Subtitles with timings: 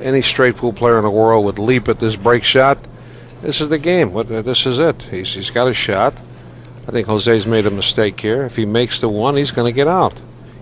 [0.00, 2.78] Any straight pool player in the world would leap at this break shot.
[3.42, 4.12] This is the game.
[4.12, 5.02] What, uh, this is it.
[5.02, 6.14] He's, he's got a shot.
[6.86, 8.44] I think Jose's made a mistake here.
[8.44, 10.14] If he makes the one, he's going to get out.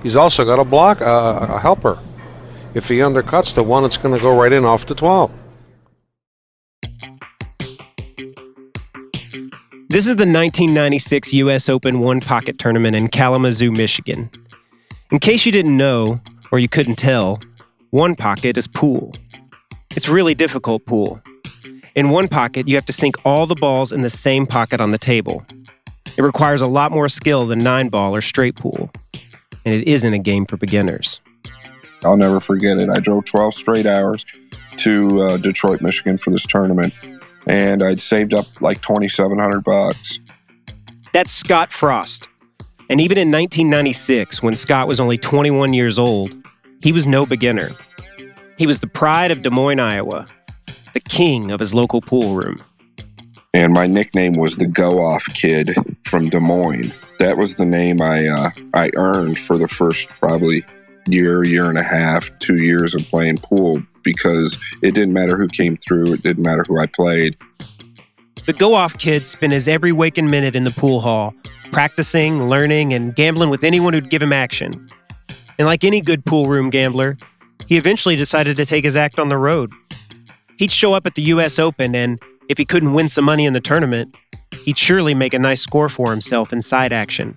[0.03, 1.99] He's also got a block, uh, a helper.
[2.75, 5.33] If he undercuts the one, it's going to go right in off the 12.
[9.89, 11.69] This is the 1996 U.S.
[11.69, 14.31] Open One Pocket Tournament in Kalamazoo, Michigan.
[15.11, 16.21] In case you didn't know,
[16.53, 17.41] or you couldn't tell,
[17.91, 19.15] One Pocket is pool.
[19.97, 21.21] It's really difficult pool.
[21.95, 24.93] In One Pocket, you have to sink all the balls in the same pocket on
[24.93, 25.45] the table.
[26.17, 28.91] It requires a lot more skill than nine ball or straight pool,
[29.65, 31.21] and it isn't a game for beginners.
[32.05, 32.89] I'll never forget it.
[32.89, 34.25] I drove 12 straight hours
[34.77, 36.95] to uh, Detroit, Michigan for this tournament
[37.47, 40.21] and I'd saved up like 2700 bucks.
[41.13, 42.29] That's Scott Frost.
[42.89, 46.35] And even in 1996, when Scott was only 21 years old,
[46.81, 47.71] he was no beginner.
[48.57, 50.27] He was the pride of Des Moines, Iowa,
[50.93, 52.63] the king of his local pool room.
[53.53, 56.93] And my nickname was the Go Off Kid from Des Moines.
[57.19, 60.63] That was the name I uh, I earned for the first probably
[61.07, 65.49] year, year and a half, two years of playing pool because it didn't matter who
[65.49, 67.37] came through, it didn't matter who I played.
[68.47, 71.35] The go off kid spent his every waking minute in the pool hall,
[71.73, 74.91] practicing, learning, and gambling with anyone who'd give him action.
[75.61, 77.19] And like any good pool room gambler,
[77.67, 79.71] he eventually decided to take his act on the road.
[80.57, 83.53] He'd show up at the US Open, and if he couldn't win some money in
[83.53, 84.15] the tournament,
[84.65, 87.37] he'd surely make a nice score for himself in side action.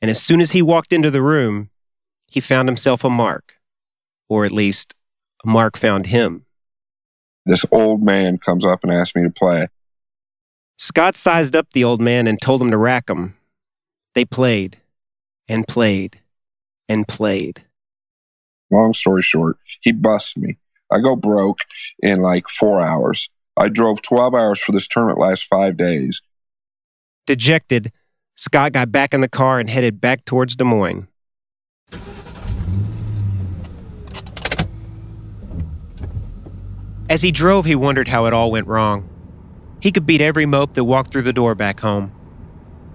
[0.00, 1.68] And as soon as he walked into the room,
[2.26, 3.56] he found himself a mark
[4.30, 4.94] or at least
[5.44, 6.46] a Mark found him.
[7.44, 9.66] This old man comes up and asks me to play.
[10.78, 13.36] Scott sized up the old man and told him to rack him.
[14.14, 14.78] They played
[15.46, 16.22] and played
[16.90, 17.64] and played.
[18.70, 20.58] Long story short, he busts me.
[20.92, 21.60] I go broke
[22.02, 23.30] in like four hours.
[23.56, 26.20] I drove 12 hours for this tournament last five days.
[27.26, 27.92] Dejected,
[28.34, 31.06] Scott got back in the car and headed back towards Des Moines.
[37.08, 39.08] As he drove, he wondered how it all went wrong.
[39.80, 42.12] He could beat every mope that walked through the door back home.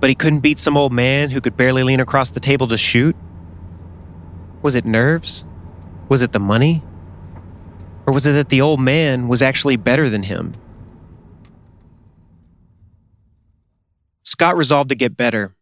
[0.02, 2.78] But he couldn't beat some old man who could barely lean across the table to
[2.78, 3.16] shoot?
[4.66, 5.46] Was it nerves?
[6.10, 6.82] Was it the money?
[8.08, 10.54] Or was it that the old man was actually better than him?
[14.24, 15.56] Scott resolved to get better.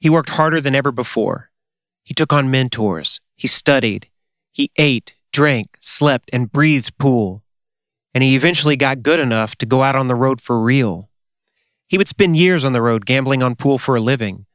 [0.00, 1.52] He worked harder than ever before.
[2.02, 3.20] He took on mentors.
[3.36, 4.08] He studied.
[4.50, 7.44] He ate, drank, slept, and breathed pool
[8.12, 11.08] and he eventually got good enough to go out on the road for real.
[11.86, 14.46] He would spend years on the road gambling on pool for a living,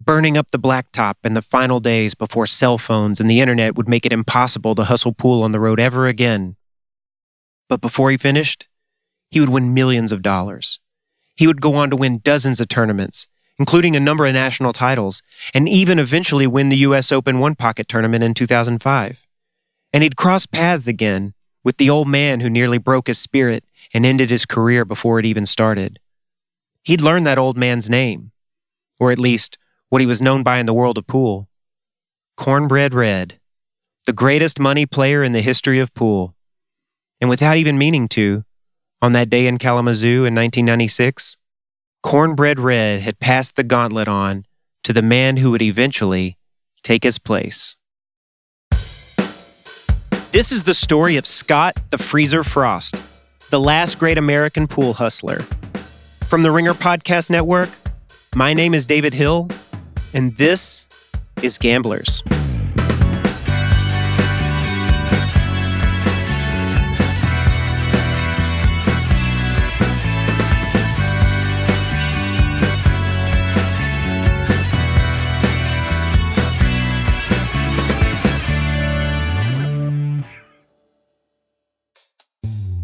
[0.00, 3.88] burning up the blacktop in the final days before cell phones and the internet would
[3.88, 6.56] make it impossible to hustle pool on the road ever again.
[7.68, 8.66] But before he finished,
[9.30, 10.80] he would win millions of dollars.
[11.36, 13.28] He would go on to win dozens of tournaments,
[13.58, 15.22] including a number of national titles,
[15.52, 17.12] and even eventually win the U.S.
[17.12, 19.26] Open One Pocket tournament in 2005.
[19.92, 21.34] And he'd cross paths again
[21.64, 25.26] with the old man who nearly broke his spirit and ended his career before it
[25.26, 25.98] even started.
[26.82, 28.32] He'd learned that old man's name,
[28.98, 31.48] or at least what he was known by in the world of pool
[32.36, 33.40] Cornbread Red,
[34.06, 36.36] the greatest money player in the history of pool.
[37.20, 38.44] And without even meaning to,
[39.02, 41.36] on that day in Kalamazoo in 1996,
[42.04, 44.44] Cornbread Red had passed the gauntlet on
[44.84, 46.36] to the man who would eventually
[46.84, 47.76] take his place.
[50.30, 52.94] This is the story of Scott the Freezer Frost,
[53.50, 55.40] the last great American pool hustler.
[56.26, 57.70] From the Ringer Podcast Network,
[58.36, 59.48] my name is David Hill,
[60.14, 60.86] and this
[61.42, 62.22] is Gamblers.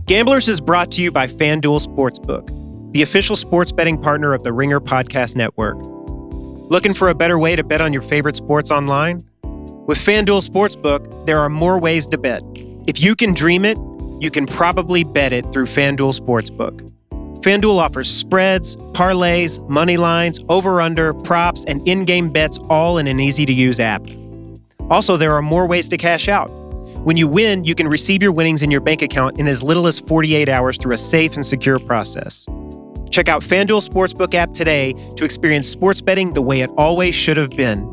[0.06, 4.52] Gamblers is brought to you by FanDuel Sportsbook, the official sports betting partner of the
[4.52, 5.93] Ringer Podcast Network.
[6.74, 9.22] Looking for a better way to bet on your favorite sports online?
[9.86, 12.42] With FanDuel Sportsbook, there are more ways to bet.
[12.88, 13.78] If you can dream it,
[14.20, 16.90] you can probably bet it through FanDuel Sportsbook.
[17.44, 23.06] FanDuel offers spreads, parlays, money lines, over under, props, and in game bets all in
[23.06, 24.02] an easy to use app.
[24.90, 26.48] Also, there are more ways to cash out.
[27.04, 29.86] When you win, you can receive your winnings in your bank account in as little
[29.86, 32.46] as 48 hours through a safe and secure process.
[33.14, 37.36] Check out FanDuel Sportsbook app today to experience sports betting the way it always should
[37.36, 37.86] have been.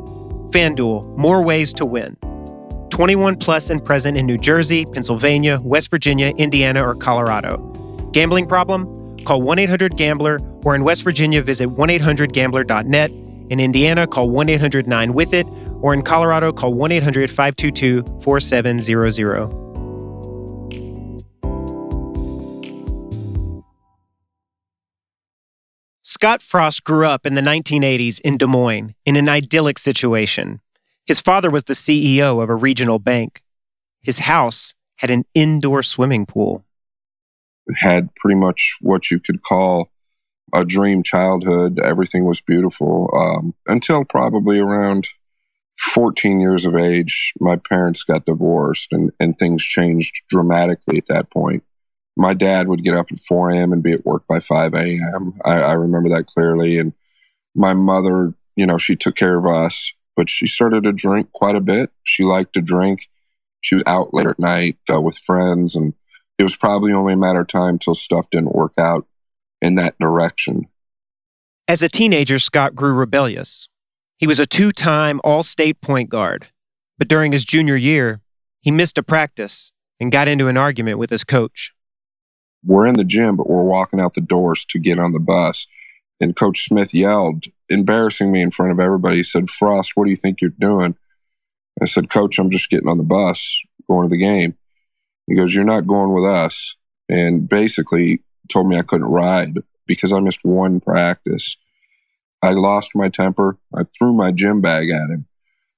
[0.49, 2.15] FanDuel, more ways to win.
[2.89, 7.59] 21 plus and present in New Jersey, Pennsylvania, West Virginia, Indiana, or Colorado.
[8.13, 9.15] Gambling problem?
[9.19, 13.11] Call 1 800 Gambler, or in West Virginia, visit 1 800 Gambler.net.
[13.11, 15.45] In Indiana, call 1 800 9 with it,
[15.81, 19.70] or in Colorado, call 1 800 522 4700.
[26.21, 30.61] Scott Frost grew up in the 1980s in Des Moines in an idyllic situation.
[31.07, 33.41] His father was the CEO of a regional bank.
[34.03, 36.63] His house had an indoor swimming pool.
[37.65, 39.89] It Had pretty much what you could call
[40.53, 41.79] a dream childhood.
[41.79, 45.07] Everything was beautiful um, until probably around
[45.79, 47.33] 14 years of age.
[47.39, 51.63] My parents got divorced and, and things changed dramatically at that point.
[52.17, 53.73] My dad would get up at 4 a.m.
[53.73, 55.39] and be at work by 5 a.m.
[55.43, 56.77] I, I remember that clearly.
[56.77, 56.93] And
[57.55, 61.55] my mother, you know, she took care of us but she started to drink quite
[61.55, 61.89] a bit.
[62.03, 63.09] She liked to drink.
[63.61, 65.93] She was out late at night uh, with friends, and
[66.37, 69.07] it was probably only a matter of time till stuff didn't work out
[69.61, 70.67] in that direction.
[71.67, 73.69] As a teenager, Scott grew rebellious.
[74.17, 76.47] He was a two time All State point guard,
[76.97, 78.21] but during his junior year,
[78.61, 81.73] he missed a practice and got into an argument with his coach.
[82.63, 85.67] We're in the gym, but we're walking out the doors to get on the bus.
[86.19, 89.17] And Coach Smith yelled, embarrassing me in front of everybody.
[89.17, 90.95] He said, Frost, what do you think you're doing?
[91.81, 94.55] I said, Coach, I'm just getting on the bus going to the game.
[95.27, 96.75] He goes, You're not going with us.
[97.09, 99.57] And basically told me I couldn't ride
[99.87, 101.57] because I missed one practice.
[102.43, 103.57] I lost my temper.
[103.73, 105.25] I threw my gym bag at him.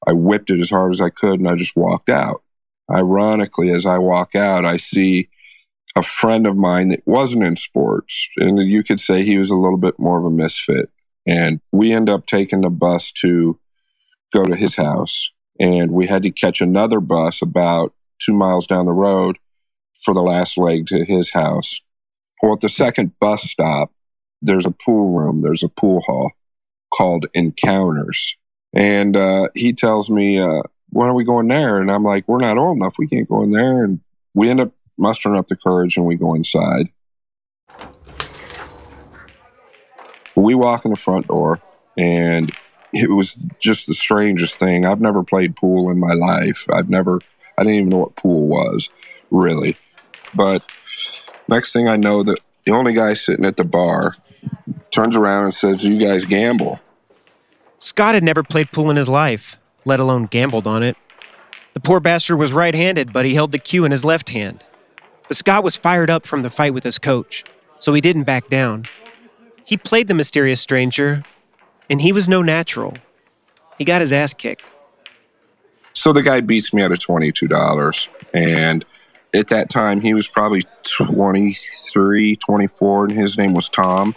[0.06, 2.44] I whipped it as hard as I could and I just walked out.
[2.92, 5.30] Ironically, as I walk out, I see
[5.96, 9.56] a friend of mine that wasn't in sports, and you could say he was a
[9.56, 10.90] little bit more of a misfit.
[11.26, 13.60] And we end up taking the bus to
[14.34, 18.86] go to his house, and we had to catch another bus about two miles down
[18.86, 19.38] the road
[20.04, 21.82] for the last leg to his house.
[22.42, 23.92] Well, at the second bus stop,
[24.42, 26.32] there's a pool room, there's a pool hall
[26.94, 28.36] called Encounters.
[28.76, 31.80] And uh, he tells me, uh, when are we going there?
[31.80, 32.96] And I'm like, we're not old enough.
[32.98, 33.84] We can't go in there.
[33.84, 34.00] And
[34.34, 36.90] we end up mustering up the courage and we go inside.
[40.36, 41.62] We walk in the front door
[41.98, 42.52] and
[42.92, 44.86] it was just the strangest thing.
[44.86, 46.66] I've never played pool in my life.
[46.72, 47.20] I've never,
[47.58, 48.90] I didn't even know what pool was,
[49.32, 49.78] really.
[50.36, 50.68] But
[51.50, 54.14] next thing I know, that the only guy sitting at the bar
[54.92, 56.80] turns around and says, You guys gamble.
[57.80, 60.96] Scott had never played pool in his life, let alone gambled on it.
[61.74, 64.64] The poor bastard was right handed, but he held the cue in his left hand.
[65.34, 67.44] But Scott was fired up from the fight with his coach,
[67.80, 68.86] so he didn't back down.
[69.66, 71.24] He played the mysterious stranger,
[71.90, 72.94] and he was no natural.
[73.80, 74.62] He got his ass kicked.
[75.94, 78.10] So the guy beats me out of $22.
[78.32, 78.86] And
[79.34, 84.14] at that time, he was probably 23, 24, and his name was Tom.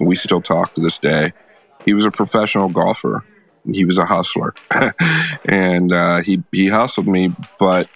[0.00, 1.32] We still talk to this day.
[1.86, 3.24] He was a professional golfer.
[3.72, 4.52] He was a hustler.
[5.46, 7.88] and uh, he, he hustled me, but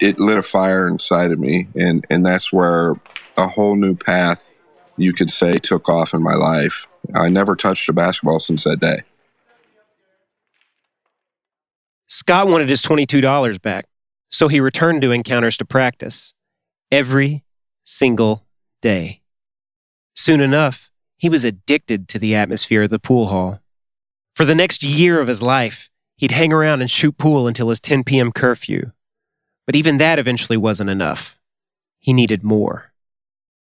[0.00, 2.94] it lit a fire inside of me, and and that's where
[3.36, 4.56] a whole new path,
[4.96, 6.86] you could say, took off in my life.
[7.14, 9.02] I never touched a basketball since that day.
[12.06, 13.86] Scott wanted his $22 back,
[14.30, 16.34] so he returned to encounters to practice
[16.90, 17.44] every
[17.84, 18.46] single
[18.82, 19.22] day.
[20.14, 23.60] Soon enough, he was addicted to the atmosphere of the pool hall.
[24.34, 27.80] For the next year of his life, he'd hang around and shoot pool until his
[27.80, 28.32] 10 p.m.
[28.32, 28.90] curfew.
[29.70, 31.38] But even that eventually wasn't enough.
[32.00, 32.90] He needed more.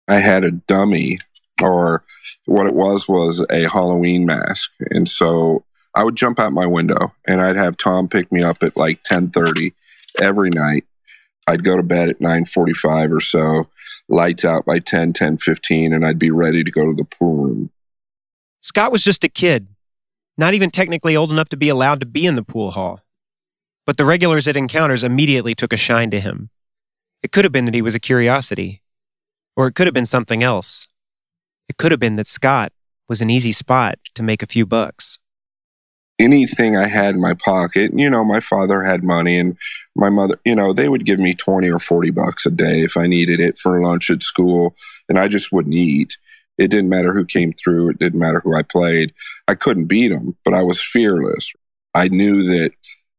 [0.08, 1.18] I had a dummy,
[1.62, 2.06] or
[2.46, 4.72] what it was was a Halloween mask.
[4.90, 8.64] And so I would jump out my window and I'd have Tom pick me up
[8.64, 9.74] at like 1030
[10.22, 10.86] every night.
[11.46, 13.68] I'd go to bed at 9:45 or so,
[14.08, 17.36] lights out by 10, 10, 15, and I'd be ready to go to the pool
[17.36, 17.70] room.
[18.62, 19.68] Scott was just a kid,
[20.38, 23.02] not even technically old enough to be allowed to be in the pool hall.
[23.88, 26.50] But the regulars at Encounters immediately took a shine to him.
[27.24, 28.84] It could have been that he was a curiosity,
[29.56, 30.90] or it could have been something else.
[31.70, 32.74] It could have been that Scott
[33.08, 35.20] was an easy spot to make a few bucks.
[36.20, 39.58] Anything I had in my pocket, you know, my father had money and
[39.96, 42.98] my mother, you know, they would give me 20 or 40 bucks a day if
[42.98, 44.76] I needed it for lunch at school,
[45.08, 46.18] and I just wouldn't eat.
[46.58, 49.14] It didn't matter who came through, it didn't matter who I played.
[49.48, 51.54] I couldn't beat them, but I was fearless.
[51.96, 52.72] I knew that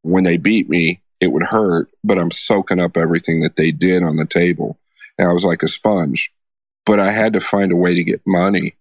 [0.03, 4.03] when they beat me, it would hurt, but I'm soaking up everything that they did
[4.03, 4.79] on the table.
[5.19, 6.33] And I was like a sponge.
[6.87, 8.77] But I had to find a way to get money.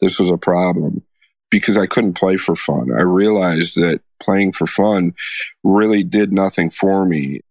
[0.00, 1.02] This was a problem
[1.50, 2.90] because I couldn't play for fun.
[2.92, 5.14] I realized that playing for fun
[5.62, 7.42] really did nothing for me.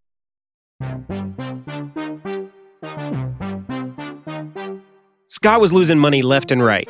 [5.30, 6.90] Scott was losing money left and right,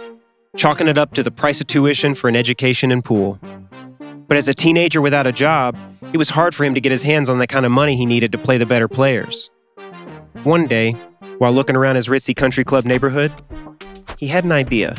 [0.56, 3.40] chalking it up to the price of tuition for an education in pool.
[4.32, 5.76] But as a teenager without a job,
[6.14, 8.06] it was hard for him to get his hands on the kind of money he
[8.06, 9.50] needed to play the better players.
[10.44, 10.94] One day,
[11.38, 13.34] while looking around his ritzy country club neighborhood,
[14.18, 14.96] he had an idea.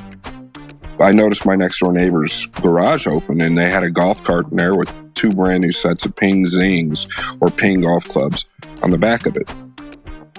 [1.00, 4.58] I noticed my next door neighbor's garage open and they had a golf cart in
[4.58, 7.08] there with two brand new sets of Ping Zings
[7.40, 8.44] or Ping golf clubs
[8.82, 9.50] on the back of it.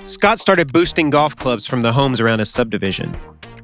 [0.07, 3.17] Scott started boosting golf clubs from the homes around his subdivision,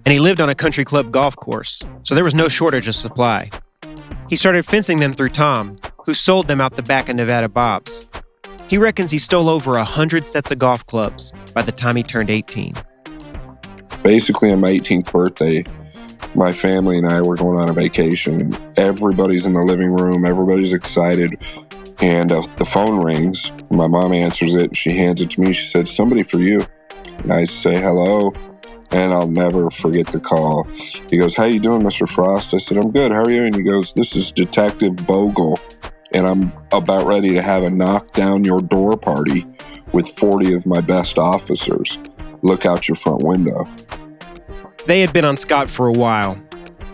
[0.08, 2.96] and he lived on a country club golf course, so there was no shortage of
[2.96, 3.52] supply.
[4.30, 8.06] He started fencing them through Tom, who sold them out the back of Nevada Bob's.
[8.68, 12.04] He reckons he stole over a hundred sets of golf clubs by the time he
[12.04, 12.76] turned 18.
[14.04, 15.64] Basically, on my 18th birthday,
[16.36, 18.56] my family and I were going on a vacation.
[18.78, 21.44] Everybody's in the living room, everybody's excited
[22.02, 23.52] and uh, the phone rings.
[23.70, 24.76] My mom answers it.
[24.76, 25.54] She hands it to me.
[25.54, 26.66] She said, "Somebody for you."
[27.20, 28.34] And I say hello,
[28.92, 30.68] and I'll never forget the call.
[31.10, 32.08] He goes, "How you doing, Mr.
[32.08, 33.12] Frost?" I said, "I'm good.
[33.12, 35.60] How are you?" And he goes, "This is Detective Bogle,
[36.12, 39.46] and I'm about ready to have a knock down your door party
[39.92, 42.00] with 40 of my best officers.
[42.42, 43.68] Look out your front window."
[44.86, 46.38] They had been on Scott for a while,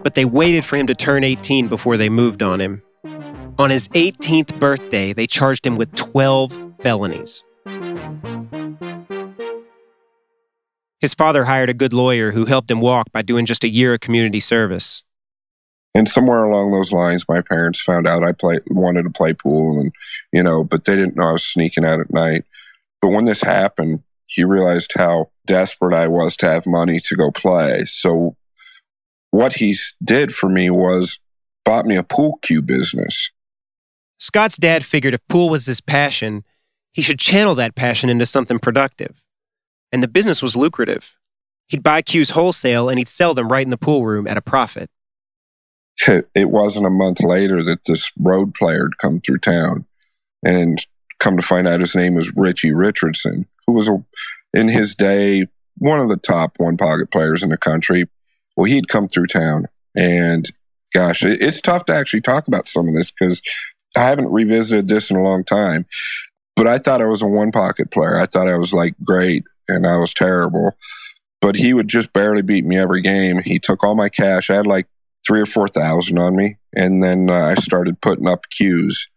[0.04, 2.82] but they waited for him to turn 18 before they moved on him.
[3.58, 7.44] On his 18th birthday, they charged him with 12 felonies.
[11.05, 13.93] His father hired a good lawyer who helped him walk by doing just a year
[13.93, 15.03] of community service.
[15.93, 19.79] And somewhere along those lines, my parents found out I play, wanted to play pool,
[19.79, 19.91] and
[20.33, 22.45] you know, but they didn't know I was sneaking out at night.
[23.03, 27.29] But when this happened, he realized how desperate I was to have money to go
[27.29, 27.85] play.
[27.85, 28.35] So,
[29.29, 31.19] what he did for me was
[31.65, 33.29] bought me a pool cue business.
[34.17, 36.43] Scott's dad figured if pool was his passion,
[36.93, 39.21] he should channel that passion into something productive.
[39.96, 41.18] And the business was lucrative.
[41.70, 44.42] He'd buy cues wholesale and he'd sell them right in the pool room at a
[44.42, 44.90] profit.
[46.36, 49.86] It wasn't a month later that this road player had come through town
[50.46, 50.86] and
[51.18, 54.04] come to find out his name was Richie Richardson, who was a,
[54.54, 55.48] in his day
[55.78, 58.04] one of the top one pocket players in the country.
[58.58, 60.46] Well, he'd come through town and
[60.94, 63.42] gosh, it's tough to actually talk about some of this because
[63.96, 65.86] I haven't revisited this in a long time,
[66.58, 68.20] but I thought I was a one pocket player.
[68.20, 70.75] I thought I was like great and I was terrible.
[71.41, 73.41] But he would just barely beat me every game.
[73.43, 74.50] He took all my cash.
[74.50, 74.88] I had like
[75.25, 79.10] three or four thousand on me, and then uh, I started putting up cues.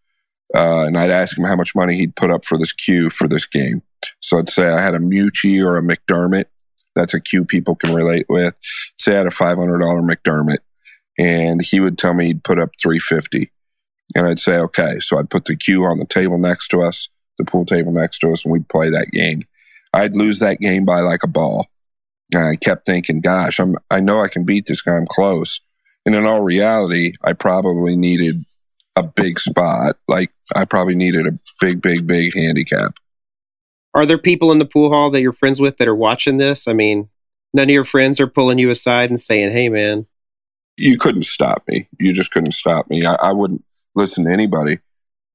[0.55, 3.29] Uh, and I'd ask him how much money he'd put up for this cue for
[3.29, 3.83] this game.
[4.21, 6.47] So I'd say I had a Meucci or a McDermott.
[6.95, 8.55] That's a cue people can relate with.
[8.99, 10.59] Say I had a $500 McDermott,
[11.19, 13.51] and he would tell me he'd put up 350
[14.15, 15.01] and I'd say, okay.
[15.01, 18.21] So I'd put the cue on the table next to us, the pool table next
[18.21, 19.41] to us, and we'd play that game.
[19.99, 21.67] I'd lose that game by like a ball.
[22.33, 24.97] And I kept thinking, gosh, I'm, I know I can beat this guy.
[24.97, 25.61] I'm close.
[26.07, 28.37] And in all reality, I probably needed
[28.97, 29.97] a big spot.
[30.07, 32.99] Like I probably needed a big, big, big handicap.
[33.95, 36.69] Are there people in the pool hall that you're friends with that are watching this?
[36.69, 37.09] I mean,
[37.53, 40.07] none of your friends are pulling you aside and saying, hey, man.
[40.77, 41.89] You couldn't stop me.
[41.99, 43.05] You just couldn't stop me.
[43.05, 43.65] I, I wouldn't
[43.95, 44.79] listen to anybody.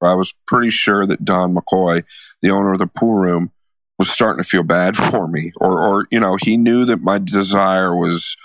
[0.02, 2.04] I was pretty sure that Don McCoy,
[2.42, 3.52] the owner of the pool room,
[4.04, 7.20] was starting to feel bad for me, or, or you know, he knew that my
[7.20, 8.36] desire was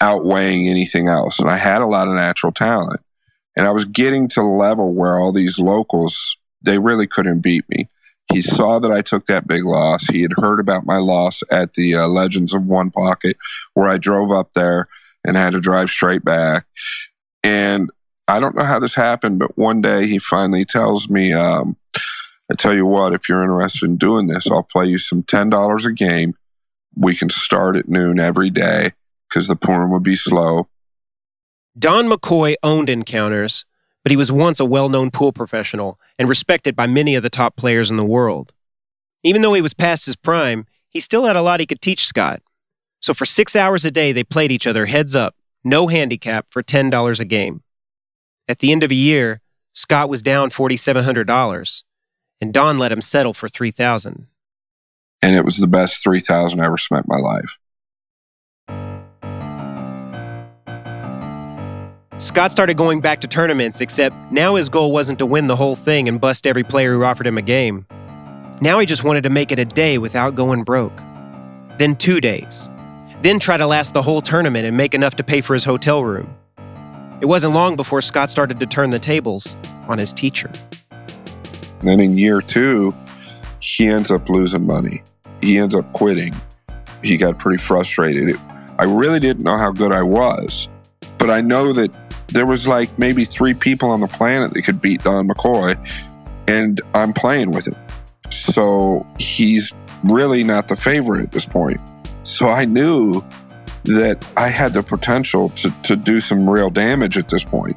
[0.00, 3.00] outweighing anything else, and I had a lot of natural talent,
[3.56, 7.68] and I was getting to the level where all these locals they really couldn't beat
[7.68, 7.88] me.
[8.32, 10.06] He saw that I took that big loss.
[10.06, 13.36] He had heard about my loss at the uh, Legends of One Pocket,
[13.74, 14.86] where I drove up there
[15.26, 16.64] and had to drive straight back.
[17.42, 17.90] And
[18.28, 21.76] I don't know how this happened, but one day he finally tells me, um,
[22.50, 25.86] I tell you what, if you're interested in doing this, I'll play you some $10
[25.86, 26.34] a game.
[26.96, 28.92] We can start at noon every day
[29.28, 30.68] because the porn would be slow.
[31.78, 33.64] Don McCoy owned Encounters,
[34.02, 37.30] but he was once a well known pool professional and respected by many of the
[37.30, 38.52] top players in the world.
[39.22, 42.06] Even though he was past his prime, he still had a lot he could teach
[42.06, 42.42] Scott.
[43.00, 45.34] So for six hours a day, they played each other heads up,
[45.64, 47.62] no handicap, for $10 a game.
[48.46, 49.40] At the end of a year,
[49.72, 51.82] Scott was down $4,700,
[52.42, 54.26] and Don let him settle for 3000
[55.22, 57.58] And it was the best 3000 I ever spent my life.
[62.18, 65.76] Scott started going back to tournaments, except now his goal wasn't to win the whole
[65.76, 67.86] thing and bust every player who offered him a game.
[68.60, 70.96] Now he just wanted to make it a day without going broke.
[71.78, 72.70] Then two days.
[73.22, 76.04] Then try to last the whole tournament and make enough to pay for his hotel
[76.04, 76.36] room.
[77.20, 79.56] It wasn't long before Scott started to turn the tables
[79.88, 80.50] on his teacher.
[81.82, 82.94] Then in year two,
[83.60, 85.02] he ends up losing money.
[85.40, 86.34] He ends up quitting.
[87.02, 88.30] He got pretty frustrated.
[88.30, 88.40] It,
[88.78, 90.68] I really didn't know how good I was,
[91.18, 91.96] but I know that
[92.28, 95.76] there was like maybe three people on the planet that could beat Don McCoy,
[96.48, 97.76] and I'm playing with him.
[98.30, 99.74] So he's
[100.04, 101.80] really not the favorite at this point.
[102.22, 103.22] So I knew
[103.84, 107.76] that I had the potential to, to do some real damage at this point.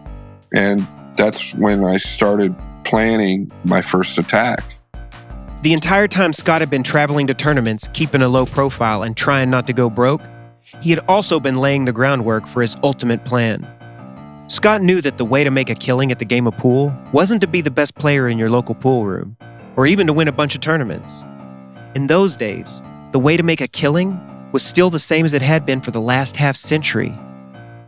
[0.53, 4.63] And that's when I started planning my first attack.
[5.63, 9.49] The entire time Scott had been traveling to tournaments, keeping a low profile, and trying
[9.49, 10.21] not to go broke,
[10.81, 13.67] he had also been laying the groundwork for his ultimate plan.
[14.47, 17.41] Scott knew that the way to make a killing at the game of pool wasn't
[17.41, 19.35] to be the best player in your local pool room,
[19.75, 21.25] or even to win a bunch of tournaments.
[21.95, 24.19] In those days, the way to make a killing
[24.51, 27.17] was still the same as it had been for the last half century.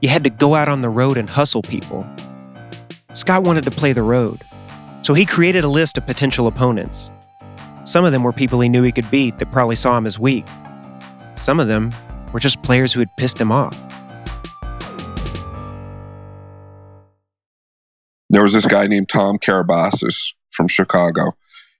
[0.01, 2.07] You had to go out on the road and hustle people.
[3.13, 4.41] Scott wanted to play the road,
[5.07, 7.11] so he created a list of potential opponents.
[7.85, 10.19] Some of them were people he knew he could beat that probably saw him as
[10.19, 10.45] weak.
[11.35, 11.93] Some of them
[12.33, 13.73] were just players who had pissed him off.
[18.29, 21.31] There was this guy named Tom Karabatsos from Chicago,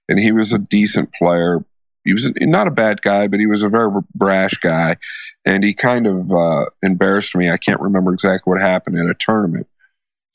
[0.08, 1.62] and he was a decent player,
[2.06, 4.96] he was not a bad guy, but he was a very brash guy,
[5.44, 7.50] and he kind of uh, embarrassed me.
[7.50, 9.66] I can't remember exactly what happened in a tournament.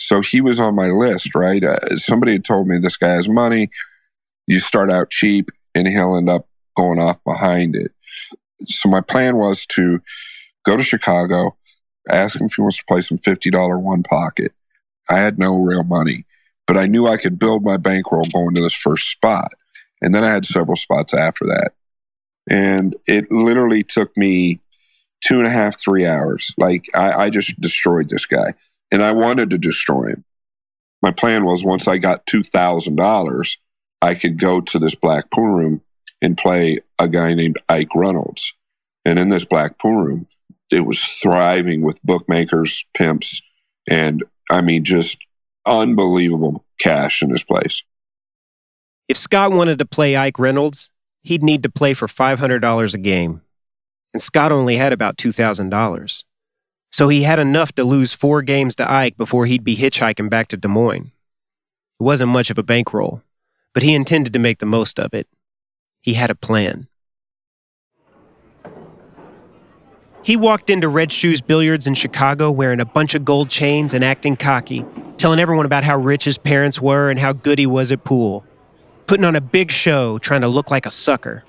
[0.03, 1.63] So he was on my list, right?
[1.63, 3.69] Uh, somebody had told me this guy has money.
[4.47, 6.45] You start out cheap, and he'll end up
[6.75, 7.91] going off behind it.
[8.67, 10.01] So my plan was to
[10.65, 11.55] go to Chicago,
[12.09, 14.51] ask him if he wants to play some fifty dollar one pocket.
[15.09, 16.25] I had no real money,
[16.67, 19.53] but I knew I could build my bankroll going to this first spot.
[20.01, 21.71] And then I had several spots after that.
[22.49, 24.59] And it literally took me
[25.21, 26.53] two and a half, three hours.
[26.57, 28.53] Like I, I just destroyed this guy
[28.93, 30.23] and I wanted to destroy him.
[31.01, 33.57] My plan was once I got $2,000,
[34.01, 35.81] I could go to this black pool room
[36.21, 38.53] and play a guy named Ike Reynolds.
[39.03, 40.27] And in this black pool room,
[40.71, 43.41] it was thriving with bookmakers, pimps,
[43.89, 45.17] and I mean, just
[45.65, 47.83] unbelievable cash in this place.
[49.09, 50.91] If Scott wanted to play Ike Reynolds,
[51.23, 53.41] he'd need to play for $500 a game.
[54.13, 56.23] And Scott only had about $2,000.
[56.93, 60.47] So he had enough to lose four games to Ike before he'd be hitchhiking back
[60.49, 61.11] to Des Moines.
[61.99, 63.23] It wasn't much of a bankroll,
[63.73, 65.27] but he intended to make the most of it.
[66.01, 66.87] He had a plan.
[70.21, 74.03] He walked into Red Shoes Billiards in Chicago wearing a bunch of gold chains and
[74.03, 74.85] acting cocky,
[75.17, 78.45] telling everyone about how rich his parents were and how good he was at pool
[79.07, 81.43] putting on a big show trying to look like a sucker.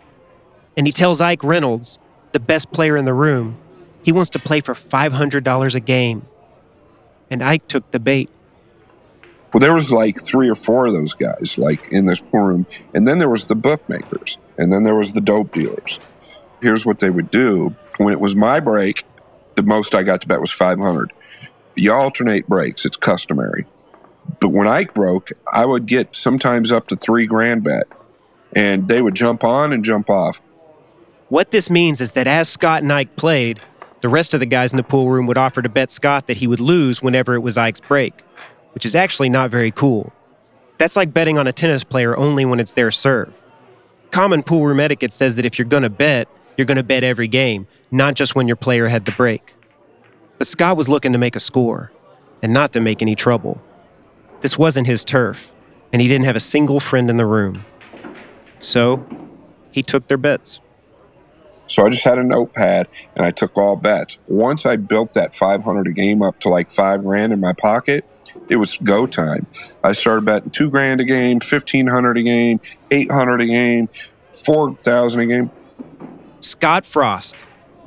[0.77, 1.99] And he tells Ike Reynolds,
[2.33, 3.57] the best player in the room,
[4.05, 6.27] he wants to play for $500 a game.
[7.31, 8.31] And Ike took the bait.
[9.53, 12.67] Well, there was like three or four of those guys, like in this pool room.
[12.93, 14.39] And then there was the bookmakers.
[14.59, 15.99] And then there was the dope dealers.
[16.61, 17.75] Here's what they would do.
[17.97, 19.05] When it was my break,
[19.55, 21.13] the most I got to bet was 500.
[21.77, 22.85] You alternate breaks.
[22.85, 23.67] It's customary.
[24.41, 27.85] But when Ike broke, I would get sometimes up to three grand bet,
[28.55, 30.41] and they would jump on and jump off.
[31.29, 33.61] What this means is that as Scott and Ike played,
[34.05, 36.37] the rest of the guys in the pool room would offer to bet Scott that
[36.37, 38.21] he would lose whenever it was Ike's break,
[38.75, 40.13] which is actually not very cool.
[40.77, 43.33] That's like betting on a tennis player only when it's their serve.
[44.11, 47.03] Common pool room etiquette says that if you're going to bet, you're going to bet
[47.03, 49.55] every game, not just when your player had the break.
[50.37, 51.91] But Scott was looking to make a score,
[52.43, 53.63] and not to make any trouble.
[54.43, 55.51] This wasn't his turf,
[55.95, 57.65] and he didn't have a single friend in the room.
[58.61, 59.03] So
[59.71, 60.61] he took their bets.
[61.67, 64.19] So I just had a notepad and I took all bets.
[64.29, 68.05] Once I built that 500 a game up to like five grand in my pocket,
[68.49, 69.47] it was go time.
[69.83, 73.89] I started betting two grand a game, 1500 a game, 800 a game,
[74.33, 75.51] 4,000 a game.
[76.41, 77.37] Scott Frost,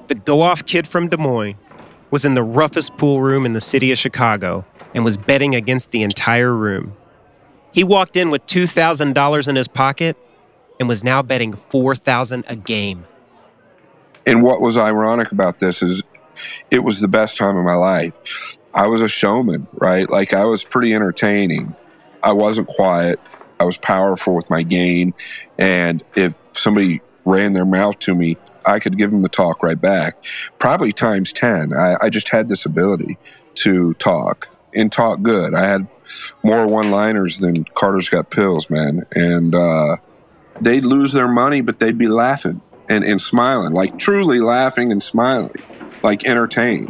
[0.08, 1.56] the go off kid from Des Moines,
[2.10, 5.92] was in the roughest pool room in the city of Chicago and was betting against
[5.92, 6.96] the entire room.
[7.74, 10.18] He walked in with $2,000 in his pocket
[10.80, 13.06] and was now betting 4000 a game.
[14.28, 16.04] And what was ironic about this is
[16.70, 18.60] it was the best time of my life.
[18.74, 20.08] I was a showman, right?
[20.08, 21.74] Like I was pretty entertaining.
[22.22, 23.22] I wasn't quiet.
[23.58, 25.14] I was powerful with my game.
[25.58, 28.38] And if somebody ran their mouth to me,
[28.68, 30.18] I could give them the talk right back,
[30.60, 31.74] probably times 10.
[31.74, 33.18] I, I just had this ability
[33.56, 35.56] to talk and talk good.
[35.56, 35.88] I had
[36.44, 39.06] more one liners than Carter's Got Pills, man.
[39.16, 39.96] And uh,
[40.62, 45.04] they'd lose their money, but they'd be laughing and, and smiling, like truly laughing and
[45.04, 45.64] smiling,
[46.04, 46.90] like entertained.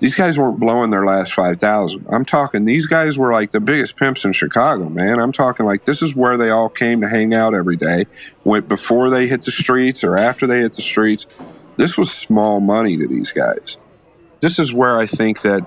[0.00, 3.96] these guys weren't blowing their last 5000 i'm talking these guys were like the biggest
[3.98, 5.18] pimps in chicago man.
[5.20, 8.04] I'm talking like this is where they all came to hang out every day
[8.44, 11.26] went before they hit the streets or after they hit the streets.
[11.78, 13.78] This was small money to these guys.
[14.42, 15.66] This is where i think that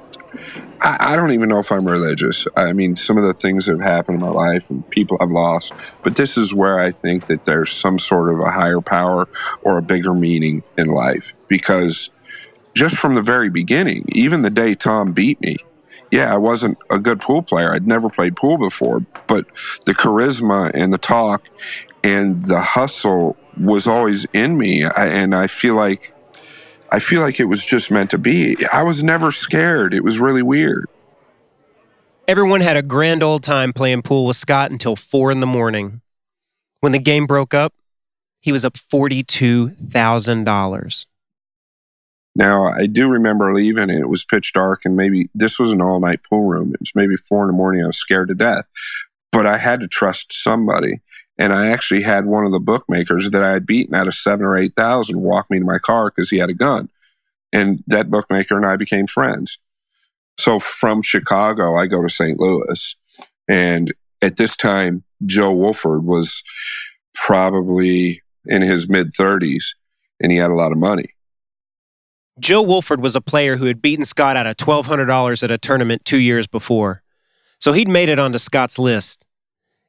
[0.81, 3.73] I, I don't even know if i'm religious i mean some of the things that
[3.73, 7.27] have happened in my life and people i've lost but this is where i think
[7.27, 9.27] that there's some sort of a higher power
[9.61, 12.11] or a bigger meaning in life because
[12.75, 15.55] just from the very beginning, even the day Tom beat me,
[16.11, 17.71] yeah, I wasn't a good pool player.
[17.71, 19.47] I'd never played pool before, but
[19.85, 21.47] the charisma and the talk
[22.03, 24.83] and the hustle was always in me.
[24.83, 26.13] I, and I feel like
[26.91, 28.57] I feel like it was just meant to be.
[28.71, 29.93] I was never scared.
[29.93, 30.87] It was really weird.
[32.27, 36.01] Everyone had a grand old time playing pool with Scott until four in the morning.
[36.79, 37.73] When the game broke up,
[38.41, 41.05] he was up $42,000.
[42.35, 45.81] Now, I do remember leaving and it was pitch dark, and maybe this was an
[45.81, 46.73] all night pool room.
[46.73, 47.83] It was maybe four in the morning.
[47.83, 48.65] I was scared to death,
[49.31, 51.01] but I had to trust somebody.
[51.37, 54.45] And I actually had one of the bookmakers that I had beaten out of seven
[54.45, 56.89] or 8,000 walk me to my car because he had a gun.
[57.51, 59.59] And that bookmaker and I became friends.
[60.37, 62.39] So from Chicago, I go to St.
[62.39, 62.95] Louis.
[63.47, 66.43] And at this time, Joe Wolford was
[67.13, 69.75] probably in his mid 30s
[70.21, 71.15] and he had a lot of money.
[72.39, 76.03] Joe Wolford was a player who had beaten Scott out of $1,200 at a tournament
[76.03, 77.01] two years before.
[77.59, 79.24] So he'd made it onto Scott's list.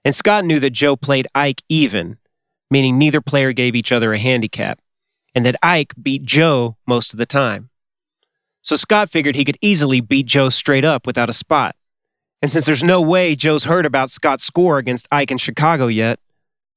[0.06, 2.18] And Scott knew that Joe played Ike even,
[2.70, 4.78] meaning neither player gave each other a handicap,
[5.34, 7.70] and that Ike beat Joe most of the time.
[8.62, 11.74] So Scott figured he could easily beat Joe straight up without a spot.
[12.40, 16.20] And since there's no way Joe's heard about Scott's score against Ike in Chicago yet,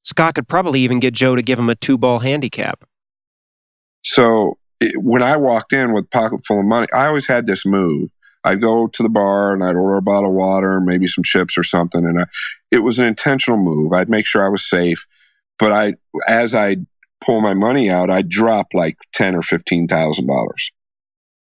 [0.01, 2.83] Scott could probably even get Joe to give him a two ball handicap.
[4.03, 7.63] So it, when I walked in with pocket full of money, I always had this
[7.63, 8.09] move.
[8.43, 11.23] I'd go to the bar and I'd order a bottle of water and maybe some
[11.23, 12.03] chips or something.
[12.05, 12.25] And I,
[12.71, 13.93] it was an intentional move.
[13.93, 15.05] I'd make sure I was safe.
[15.57, 15.95] But I,
[16.27, 16.77] as I
[17.23, 20.71] pull my money out, I'd drop like ten or fifteen thousand dollars.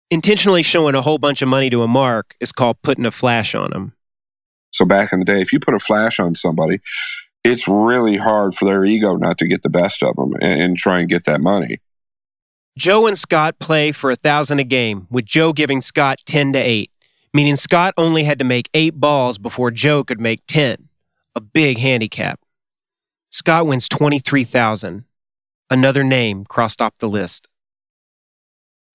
[0.10, 3.56] Intentionally showing a whole bunch of money to a mark is called putting a flash
[3.56, 3.94] on them.
[4.72, 6.80] So back in the day, if you put a flash on somebody,
[7.44, 10.78] it's really hard for their ego not to get the best of them and, and
[10.78, 11.80] try and get that money.
[12.78, 16.60] Joe and Scott play for a thousand a game, with Joe giving Scott 10 to
[16.60, 16.92] 8,
[17.34, 20.90] meaning Scott only had to make eight balls before Joe could make 10.
[21.36, 22.42] A big handicap.
[23.32, 25.06] Scott wins 23,000.
[25.70, 27.48] Another name crossed off the list.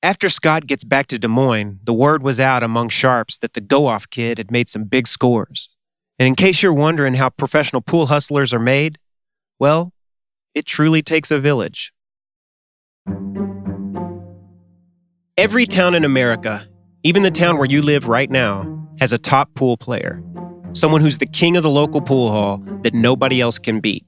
[0.02, 3.60] After Scott gets back to Des Moines, the word was out among sharps that the
[3.62, 5.70] go off kid had made some big scores.
[6.18, 8.98] And in case you're wondering how professional pool hustlers are made,
[9.58, 9.94] well,
[10.54, 11.94] it truly takes a village.
[15.40, 16.66] Every town in America,
[17.02, 20.22] even the town where you live right now, has a top pool player.
[20.74, 24.04] Someone who's the king of the local pool hall that nobody else can beat.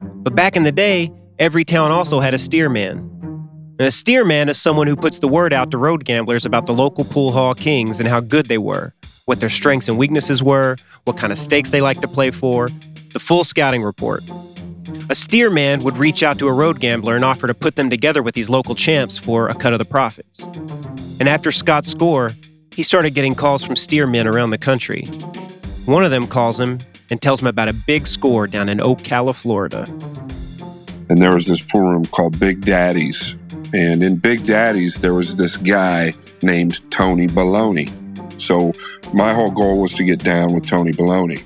[0.00, 2.98] But back in the day, every town also had a steerman.
[3.80, 6.72] And a steerman is someone who puts the word out to road gamblers about the
[6.72, 10.76] local pool hall kings and how good they were, what their strengths and weaknesses were,
[11.02, 12.68] what kind of stakes they like to play for,
[13.12, 14.22] the full scouting report.
[15.10, 18.22] A steerman would reach out to a road gambler and offer to put them together
[18.22, 20.44] with these local champs for a cut of the profits.
[21.18, 22.36] And after Scott's score,
[22.70, 25.06] he started getting calls from steermen around the country.
[25.86, 26.78] One of them calls him
[27.10, 29.84] and tells him about a big score down in Ocala, Florida.
[31.08, 33.34] And there was this pool room called Big Daddy's.
[33.74, 37.90] And in Big Daddy's, there was this guy named Tony Baloney.
[38.40, 38.74] So
[39.12, 41.42] my whole goal was to get down with Tony Baloney.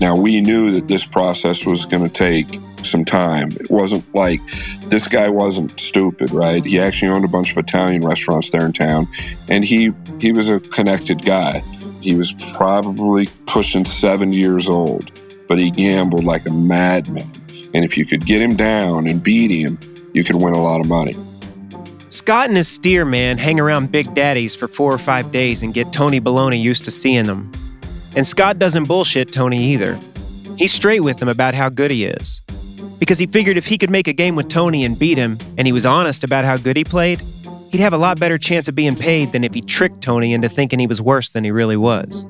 [0.00, 3.52] Now, we knew that this process was going to take some time.
[3.52, 4.40] It wasn't like
[4.86, 6.64] this guy wasn't stupid, right?
[6.64, 9.08] He actually owned a bunch of Italian restaurants there in town,
[9.48, 11.62] and he he was a connected guy.
[12.00, 15.12] He was probably pushing 70 years old,
[15.46, 17.30] but he gambled like a madman.
[17.74, 19.78] And if you could get him down and beat him,
[20.12, 21.16] you could win a lot of money.
[22.08, 25.72] Scott and his steer man hang around Big Daddy's for four or five days and
[25.72, 27.50] get Tony Baloney used to seeing them.
[28.14, 29.98] And Scott doesn't bullshit Tony either.
[30.58, 32.42] He's straight with him about how good he is
[33.02, 35.66] because he figured if he could make a game with Tony and beat him, and
[35.66, 37.20] he was honest about how good he played,
[37.72, 40.48] he'd have a lot better chance of being paid than if he tricked Tony into
[40.48, 42.24] thinking he was worse than he really was.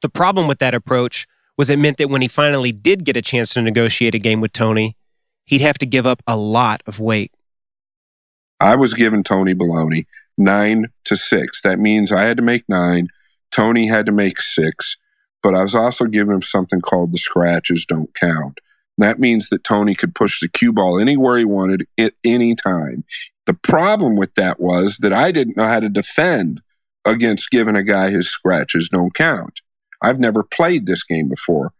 [0.00, 1.26] The problem with that approach
[1.58, 4.40] was it meant that when he finally did get a chance to negotiate a game
[4.40, 4.96] with Tony,
[5.44, 7.34] he'd have to give up a lot of weight.
[8.60, 10.06] I was giving Tony Baloney
[10.38, 11.60] nine to six.
[11.60, 13.08] That means I had to make nine.
[13.50, 14.96] Tony had to make six
[15.42, 18.58] but I was also giving him something called the scratches don't count.
[18.98, 23.02] that means that Tony could push the cue ball anywhere he wanted at any time.
[23.46, 26.60] The problem with that was that I didn't know how to defend
[27.06, 29.62] against giving a guy his scratches don't count.
[30.02, 31.72] I've never played this game before.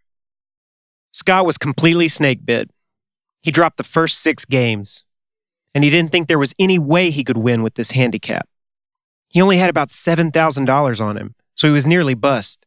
[1.12, 2.70] Scott was completely snake bit.
[3.42, 5.04] He dropped the first six games,
[5.74, 8.48] and he didn't think there was any way he could win with this handicap.
[9.28, 12.66] He only had about $7,000 on him, so he was nearly bust.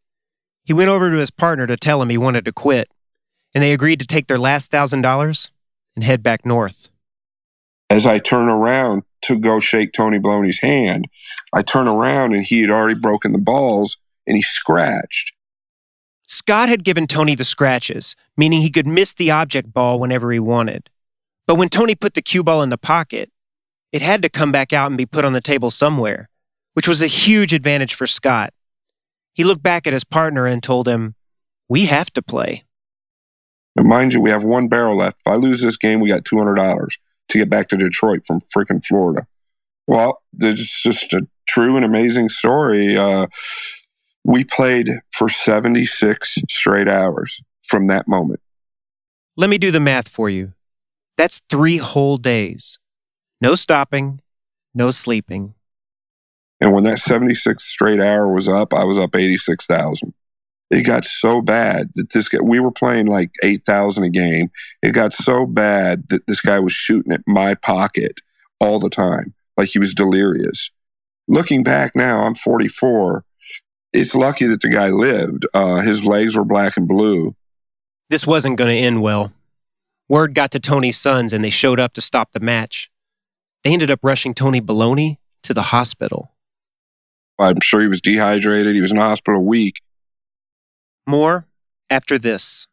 [0.63, 2.89] He went over to his partner to tell him he wanted to quit,
[3.53, 5.51] and they agreed to take their last $1,000
[5.95, 6.89] and head back north.
[7.89, 11.07] As I turn around to go shake Tony Baloney's hand,
[11.53, 15.33] I turn around and he had already broken the balls and he scratched.
[16.25, 20.39] Scott had given Tony the scratches, meaning he could miss the object ball whenever he
[20.39, 20.89] wanted.
[21.45, 23.29] But when Tony put the cue ball in the pocket,
[23.91, 26.29] it had to come back out and be put on the table somewhere,
[26.73, 28.53] which was a huge advantage for Scott.
[29.33, 31.15] He looked back at his partner and told him,
[31.67, 32.63] We have to play.
[33.75, 35.17] And mind you, we have one barrel left.
[35.25, 36.97] If I lose this game, we got $200
[37.29, 39.25] to get back to Detroit from freaking Florida.
[39.87, 42.95] Well, it's just a true and amazing story.
[42.95, 43.27] Uh,
[44.23, 48.39] we played for 76 straight hours from that moment.
[49.35, 50.53] Let me do the math for you.
[51.17, 52.77] That's three whole days.
[53.41, 54.21] No stopping,
[54.73, 55.55] no sleeping.
[56.63, 60.13] And when that 76 straight hour was up, I was up 86,000.
[60.71, 64.49] It got so bad that this guy, we were playing like 8,000 a game.
[64.81, 68.21] It got so bad that this guy was shooting at my pocket
[68.59, 70.71] all the time, like he was delirious.
[71.27, 73.23] Looking back now, I'm 44
[73.93, 75.45] it's lucky that the guy lived.
[75.53, 77.35] Uh, his legs were black and blue.
[78.09, 79.31] This wasn't going to end well.
[80.09, 82.89] Word got to Tony's sons and they showed up to stop the match.
[83.63, 86.32] They ended up rushing Tony Baloney to the hospital.
[87.39, 88.75] I'm sure he was dehydrated.
[88.75, 89.81] He was in the hospital a week.
[91.07, 91.47] More
[91.89, 92.67] after this.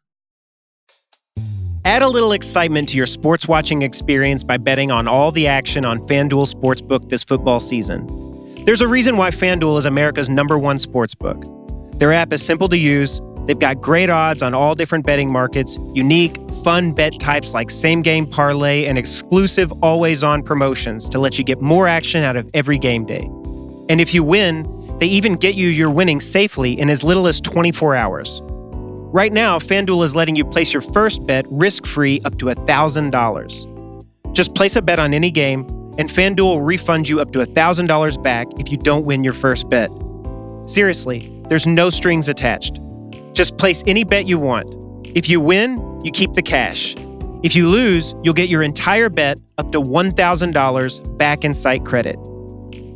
[1.83, 5.83] Add a little excitement to your sports watching experience by betting on all the action
[5.83, 8.05] on FanDuel Sportsbook this football season.
[8.65, 11.43] There's a reason why FanDuel is America's number one sports book.
[11.97, 13.19] Their app is simple to use.
[13.47, 18.03] They've got great odds on all different betting markets, unique, fun bet types like same
[18.03, 22.47] game parlay, and exclusive always on promotions to let you get more action out of
[22.53, 23.27] every game day.
[23.91, 24.63] And if you win,
[24.99, 28.39] they even get you your winnings safely in as little as 24 hours.
[28.41, 34.33] Right now, FanDuel is letting you place your first bet risk free up to $1,000.
[34.33, 38.23] Just place a bet on any game and FanDuel will refund you up to $1,000
[38.23, 39.91] back if you don't win your first bet.
[40.67, 42.79] Seriously, there's no strings attached.
[43.33, 44.73] Just place any bet you want.
[45.17, 46.95] If you win, you keep the cash.
[47.43, 52.17] If you lose, you'll get your entire bet up to $1,000 back in site credit.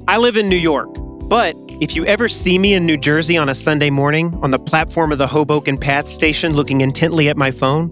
[0.07, 0.89] I live in New York,
[1.29, 4.59] but if you ever see me in New Jersey on a Sunday morning on the
[4.59, 7.91] platform of the Hoboken Path station looking intently at my phone,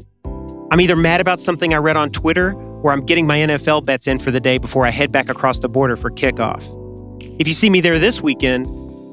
[0.69, 4.05] I'm either mad about something I read on Twitter or I'm getting my NFL bets
[4.05, 6.61] in for the day before I head back across the border for kickoff.
[7.39, 8.67] If you see me there this weekend,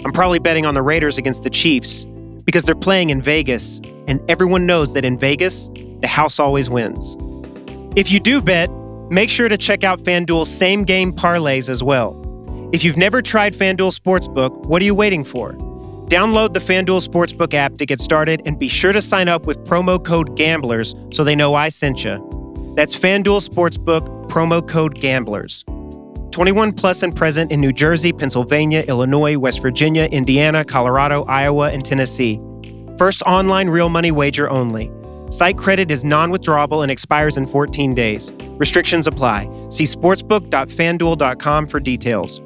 [0.05, 2.05] I'm probably betting on the Raiders against the Chiefs
[2.45, 7.17] because they're playing in Vegas, and everyone knows that in Vegas, the house always wins.
[7.97, 8.71] If you do bet,
[9.11, 12.27] make sure to check out FanDuel's same game parlays as well.
[12.73, 15.55] If you've never tried FanDuel Sportsbook, what are you waiting for?
[16.07, 19.59] Download the FanDuel Sportsbook app to get started and be sure to sign up with
[19.65, 22.73] promo code GAMBLERS so they know I sent you.
[22.77, 25.65] That's FanDuel Sportsbook, promo code GAMBLERS.
[26.31, 31.85] 21 plus and present in New Jersey, Pennsylvania, Illinois, West Virginia, Indiana, Colorado, Iowa, and
[31.85, 32.39] Tennessee.
[32.99, 34.93] First online real money wager only.
[35.31, 38.31] Site credit is non withdrawable and expires in 14 days.
[38.59, 39.49] Restrictions apply.
[39.71, 42.41] See sportsbook.fanduel.com for details.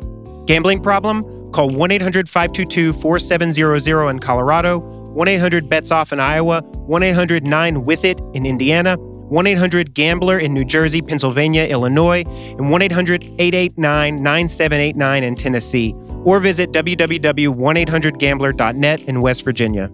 [0.47, 1.23] Gambling problem?
[1.53, 7.47] Call 1 800 522 4700 in Colorado, 1 800 BETS OFF in Iowa, 1 800
[7.47, 12.83] 9 with it in Indiana, 1 800 Gambler in New Jersey, Pennsylvania, Illinois, and 1
[12.83, 19.91] 800 889 9789 in Tennessee, or visit www.1800gambler.net in West Virginia.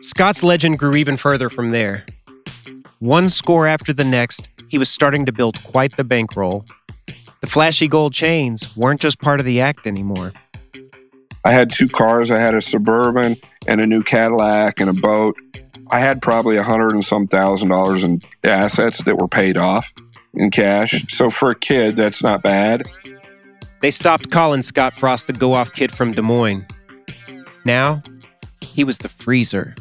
[0.00, 2.04] Scott's legend grew even further from there.
[2.98, 6.66] One score after the next, he was starting to build quite the bankroll.
[7.42, 10.32] The flashy gold chains weren't just part of the act anymore.
[11.44, 12.32] I had two cars.
[12.32, 13.36] I had a Suburban
[13.68, 15.36] and a new Cadillac and a boat.
[15.92, 19.94] I had probably a hundred and some thousand dollars in assets that were paid off
[20.34, 21.04] in cash.
[21.08, 22.82] So for a kid, that's not bad.
[23.80, 26.66] They stopped calling Scott Frost the go off kid from Des Moines.
[27.64, 28.02] Now,
[28.60, 29.76] he was the freezer.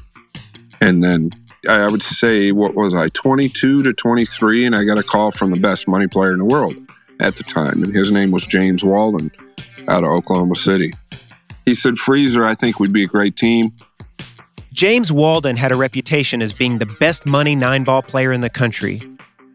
[0.82, 1.32] And then
[1.68, 5.52] I would say, what was I, 22 to 23, and I got a call from
[5.52, 6.76] the best money player in the world
[7.20, 7.84] at the time.
[7.84, 9.32] And his name was James Walden
[9.88, 10.94] out of Oklahoma City.
[11.66, 13.74] He said, Freezer, I think we'd be a great team.
[14.74, 18.50] James Walden had a reputation as being the best money nine ball player in the
[18.50, 19.02] country,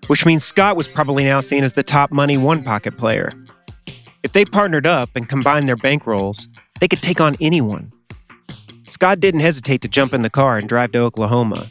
[0.07, 3.33] which means Scott was probably now seen as the top money one pocket player.
[4.23, 6.49] If they partnered up and combined their bankrolls,
[6.81, 7.93] they could take on anyone.
[8.87, 11.69] Scott didn't hesitate to jump in the car and drive to Oklahoma.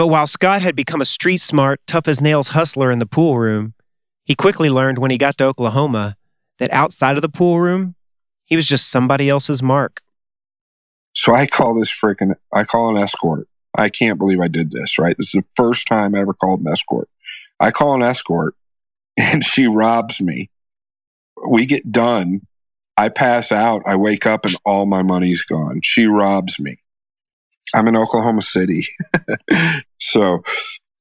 [0.00, 3.38] But while Scott had become a street smart, tough as nails hustler in the pool
[3.38, 3.74] room,
[4.24, 6.16] he quickly learned when he got to Oklahoma
[6.58, 7.96] that outside of the pool room,
[8.46, 10.00] he was just somebody else's mark.
[11.14, 13.46] So I call this freaking, I call an escort.
[13.76, 15.14] I can't believe I did this, right?
[15.14, 17.10] This is the first time I ever called an escort.
[17.60, 18.54] I call an escort
[19.20, 20.48] and she robs me.
[21.46, 22.40] We get done.
[22.96, 23.82] I pass out.
[23.86, 25.82] I wake up and all my money's gone.
[25.84, 26.79] She robs me.
[27.74, 28.84] I'm in Oklahoma City.
[29.98, 30.42] so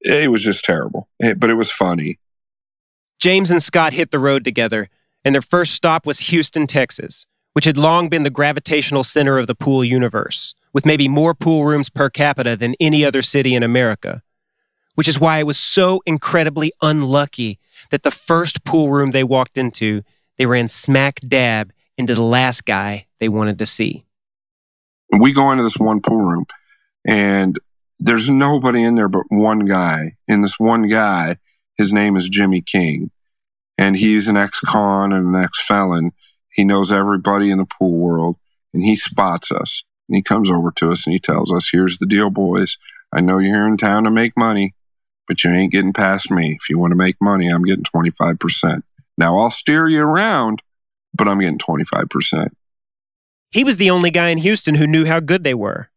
[0.01, 2.19] it was just terrible, but it was funny.
[3.19, 4.89] James and Scott hit the road together,
[5.25, 9.47] and their first stop was Houston, Texas, which had long been the gravitational center of
[9.47, 13.63] the pool universe, with maybe more pool rooms per capita than any other city in
[13.63, 14.21] America.
[14.95, 19.57] Which is why it was so incredibly unlucky that the first pool room they walked
[19.57, 20.03] into,
[20.37, 24.05] they ran smack dab into the last guy they wanted to see.
[25.19, 26.45] We go into this one pool room,
[27.07, 27.57] and
[27.99, 30.15] there's nobody in there but one guy.
[30.27, 31.37] And this one guy,
[31.77, 33.11] his name is Jimmy King,
[33.77, 36.11] and he's an ex con and an ex felon
[36.51, 38.35] he knows everybody in the pool world
[38.73, 39.83] and he spots us.
[40.07, 42.77] And he comes over to us and he tells us, Here's the deal, boys.
[43.13, 44.73] I know you're here in town to make money,
[45.27, 46.57] but you ain't getting past me.
[46.59, 48.81] If you want to make money, I'm getting 25%.
[49.17, 50.61] Now I'll steer you around,
[51.13, 52.49] but I'm getting 25%.
[53.51, 55.88] He was the only guy in Houston who knew how good they were.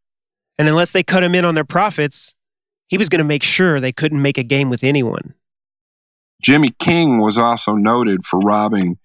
[0.59, 2.35] And unless they cut him in on their profits,
[2.89, 5.35] he was going to make sure they couldn't make a game with anyone.
[6.43, 8.99] Jimmy King was also noted for robbing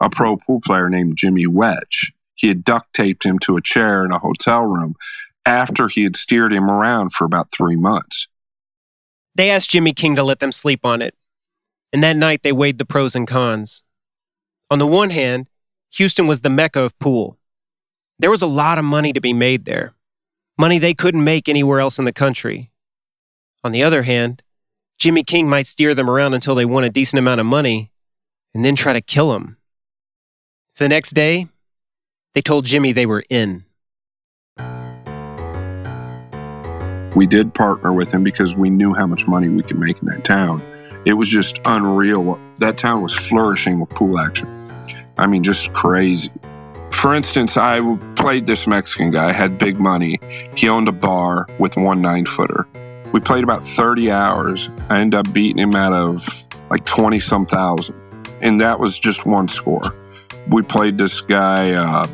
[0.00, 2.12] a pro pool player named Jimmy Wedge.
[2.34, 4.94] He had duct taped him to a chair in a hotel room
[5.46, 8.28] after he had steered him around for about three months.
[9.34, 11.14] They asked Jimmy King to let them sleep on it,
[11.92, 13.82] and that night they weighed the pros and cons.
[14.70, 15.48] On the one hand,
[15.94, 17.38] Houston was the mecca of pool.
[18.18, 19.94] There was a lot of money to be made there,
[20.62, 22.70] money they couldn't make anywhere else in the country.
[23.64, 24.44] On the other hand,
[24.96, 27.90] Jimmy King might steer them around until they won a decent amount of money
[28.54, 29.56] and then try to kill them.
[30.76, 31.48] The next day,
[32.34, 33.64] they told Jimmy they were in.
[37.16, 40.04] We did partner with him because we knew how much money we could make in
[40.14, 40.62] that town.
[41.04, 42.38] It was just unreal.
[42.58, 44.62] That town was flourishing with pool action.
[45.18, 46.30] I mean, just crazy.
[46.92, 47.80] For instance, I
[48.22, 50.18] played this Mexican guy, had big money.
[50.56, 52.66] He owned a bar with one nine footer.
[53.12, 54.70] We played about 30 hours.
[54.88, 57.96] I ended up beating him out of like 20 some thousand.
[58.40, 59.82] And that was just one score
[60.48, 62.06] we played this guy, uh,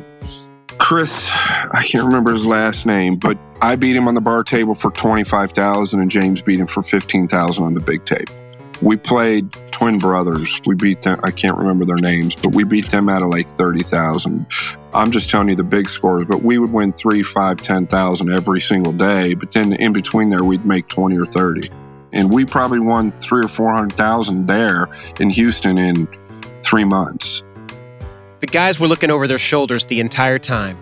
[0.78, 1.30] Chris.
[1.32, 4.90] I can't remember his last name, but I beat him on the bar table for
[4.90, 8.34] twenty five thousand, and James beat him for fifteen thousand on the big table.
[8.80, 10.60] We played twin brothers.
[10.66, 11.18] We beat them.
[11.24, 14.46] I can't remember their names, but we beat them out of like thirty thousand.
[14.94, 18.32] I'm just telling you the big scores, but we would win three, five, ten thousand
[18.32, 19.34] every single day.
[19.34, 21.68] But then in between there, we'd make twenty or thirty,
[22.12, 24.88] and we probably won three or four hundred thousand there
[25.18, 26.08] in Houston in
[26.62, 27.42] three months.
[28.40, 30.78] The guys were looking over their shoulders the entire time,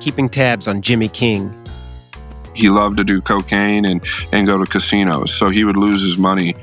[0.00, 1.54] keeping tabs on Jimmy King.
[2.54, 6.18] He loved to do cocaine and, and go to casinos, so he would lose his
[6.18, 6.56] money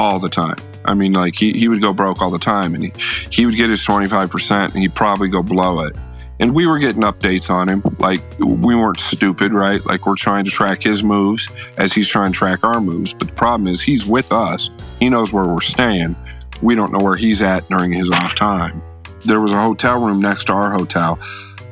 [0.00, 0.56] all the time.
[0.84, 2.92] I mean, like he, he would go broke all the time and he,
[3.30, 5.94] he would get his 25% and he'd probably go blow it.
[6.40, 7.82] And we were getting updates on him.
[7.98, 9.84] Like we weren't stupid, right?
[9.84, 13.12] Like we're trying to track his moves as he's trying to track our moves.
[13.12, 14.70] But the problem is he's with us.
[14.98, 16.16] He knows where we're staying.
[16.62, 18.82] We don't know where he's at during his off time
[19.24, 21.18] there was a hotel room next to our hotel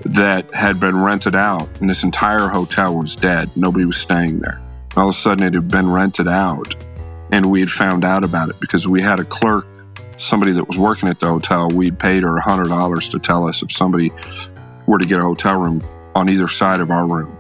[0.05, 3.51] that had been rented out, and this entire hotel was dead.
[3.57, 4.61] Nobody was staying there.
[4.97, 6.75] All of a sudden, it had been rented out,
[7.31, 9.67] and we had found out about it because we had a clerk,
[10.17, 11.69] somebody that was working at the hotel.
[11.69, 14.13] We'd paid her $100 to tell us if somebody
[14.87, 15.83] were to get a hotel room
[16.15, 17.37] on either side of our room.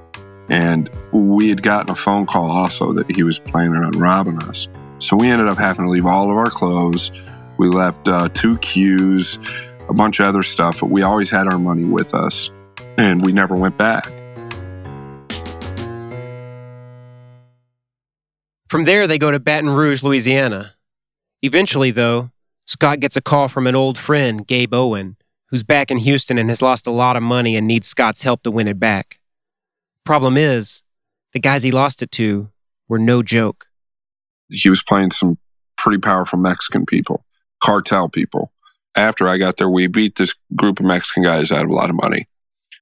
[0.48, 4.68] And we had gotten a phone call also that he was planning on robbing us.
[4.98, 7.28] So we ended up having to leave all of our clothes.
[7.58, 9.38] We left uh, two cues
[9.88, 12.50] a bunch of other stuff, but we always had our money with us
[12.96, 14.06] and we never went back.
[18.68, 20.74] From there, they go to Baton Rouge, Louisiana.
[21.42, 22.30] Eventually, though,
[22.66, 25.16] Scott gets a call from an old friend, Gabe Owen,
[25.46, 28.42] who's back in Houston and has lost a lot of money and needs Scott's help
[28.42, 29.20] to win it back.
[30.04, 30.82] Problem is,
[31.32, 32.50] the guys he lost it to
[32.88, 33.66] were no joke.
[34.50, 35.38] He was playing some
[35.76, 37.24] pretty powerful Mexican people,
[37.62, 38.52] cartel people
[38.98, 41.90] after I got there, we beat this group of Mexican guys out of a lot
[41.90, 42.26] of money.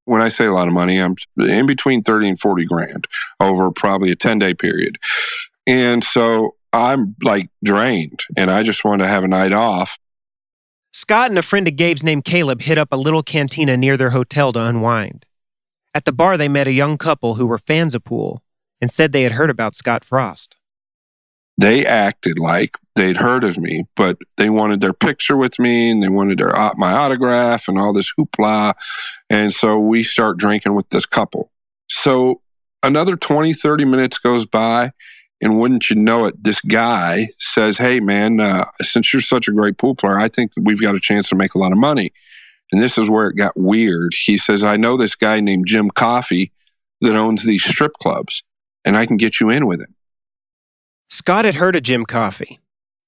[0.06, 3.06] When I say a lot of money, I'm in between 30 and 40 grand
[3.40, 4.96] over probably a 10 day period.
[5.66, 9.98] And so I'm like drained and I just want to have a night off.
[10.92, 14.10] Scott and a friend of Gabe's named Caleb hit up a little cantina near their
[14.10, 15.26] hotel to unwind.
[15.94, 18.42] At the bar, they met a young couple who were fans of pool
[18.80, 20.56] and said they had heard about Scott Frost.
[21.58, 26.02] They acted like they'd heard of me, but they wanted their picture with me and
[26.02, 28.74] they wanted their uh, my autograph and all this hoopla.
[29.30, 31.50] And so we start drinking with this couple.
[31.88, 32.42] So
[32.82, 34.92] another 20, 30 minutes goes by
[35.40, 39.52] and wouldn't you know it, this guy says, Hey, man, uh, since you're such a
[39.52, 42.12] great pool player, I think we've got a chance to make a lot of money.
[42.72, 44.12] And this is where it got weird.
[44.14, 46.52] He says, I know this guy named Jim Coffey
[47.00, 48.42] that owns these strip clubs,
[48.84, 49.94] and I can get you in with him.
[51.08, 52.58] Scott had heard of Jim Coffey.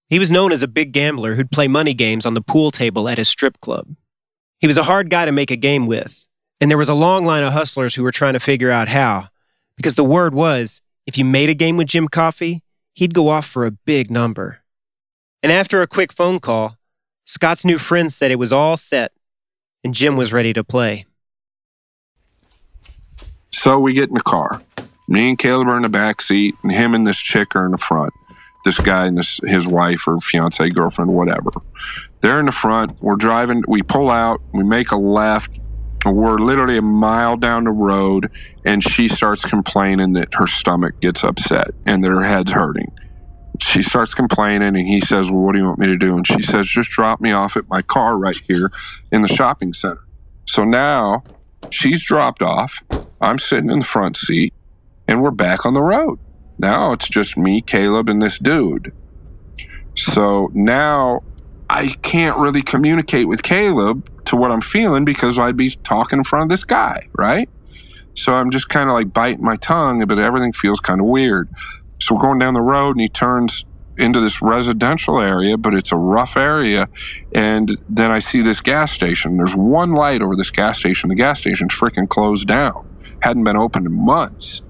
[0.08, 3.08] He was known as a big gambler who'd play money games on the pool table
[3.08, 3.96] at his strip club.
[4.60, 6.28] He was a hard guy to make a game with,
[6.60, 9.28] and there was a long line of hustlers who were trying to figure out how,
[9.76, 13.46] because the word was if you made a game with Jim Coffey, he'd go off
[13.46, 14.58] for a big number.
[15.42, 16.76] And after a quick phone call,
[17.24, 19.12] Scott's new friend said it was all set
[19.82, 21.06] and Jim was ready to play.
[23.48, 24.60] So we get in the car.
[25.08, 27.72] Me and Caleb are in the back seat, and him and this chick are in
[27.72, 28.12] the front.
[28.66, 31.50] This guy and this, his wife or fiance, girlfriend, whatever.
[32.20, 33.00] They're in the front.
[33.00, 33.62] We're driving.
[33.66, 34.42] We pull out.
[34.52, 35.58] We make a left.
[36.06, 38.28] We're literally a mile down the road,
[38.64, 42.92] and she starts complaining that her stomach gets upset and that her head's hurting.
[43.62, 46.16] She starts complaining, and he says, Well, what do you want me to do?
[46.16, 48.70] And she says, Just drop me off at my car right here
[49.12, 50.00] in the shopping center.
[50.46, 51.22] So now
[51.70, 52.78] she's dropped off.
[53.20, 54.54] I'm sitting in the front seat,
[55.08, 56.18] and we're back on the road.
[56.58, 58.92] Now it's just me, Caleb, and this dude.
[59.96, 61.22] So now
[61.70, 66.24] I can't really communicate with Caleb to what I'm feeling because I'd be talking in
[66.24, 67.48] front of this guy, right?
[68.16, 71.48] So I'm just kind of like biting my tongue, but everything feels kind of weird.
[72.02, 73.66] So we're going down the road and he turns
[73.98, 76.88] into this residential area, but it's a rough area.
[77.34, 79.36] And then I see this gas station.
[79.36, 81.10] There's one light over this gas station.
[81.10, 82.74] The gas station's freaking closed down,
[83.22, 84.62] hadn't been opened in months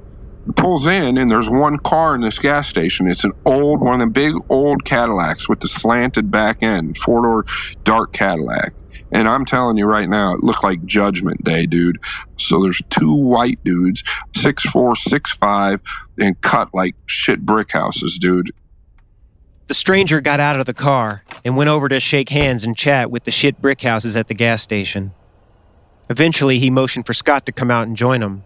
[0.56, 3.08] pulls in and there's one car in this gas station.
[3.08, 7.22] It's an old one of the big old Cadillacs with the slanted back end, four
[7.22, 7.44] door
[7.84, 8.72] dark Cadillac.
[9.10, 11.98] And I'm telling you right now, it looked like Judgment Day, dude.
[12.36, 15.80] So there's two white dudes, six four, six five,
[16.18, 18.50] and cut like shit brick houses, dude.
[19.68, 23.10] The stranger got out of the car and went over to shake hands and chat
[23.10, 25.12] with the shit brick houses at the gas station.
[26.10, 28.44] Eventually, he motioned for Scott to come out and join him.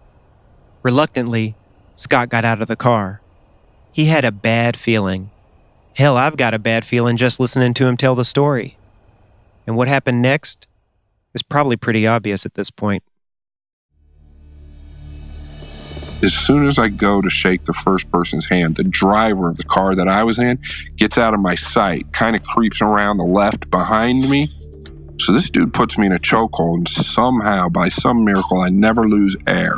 [0.81, 1.55] Reluctantly,
[1.95, 3.21] Scott got out of the car.
[3.91, 5.29] He had a bad feeling.
[5.95, 8.77] Hell, I've got a bad feeling just listening to him tell the story.
[9.67, 10.65] And what happened next
[11.33, 13.03] is probably pretty obvious at this point.
[16.23, 19.65] As soon as I go to shake the first person's hand, the driver of the
[19.65, 20.59] car that I was in
[20.95, 24.47] gets out of my sight, kind of creeps around the left behind me.
[25.19, 29.07] So this dude puts me in a chokehold, and somehow, by some miracle, I never
[29.07, 29.77] lose air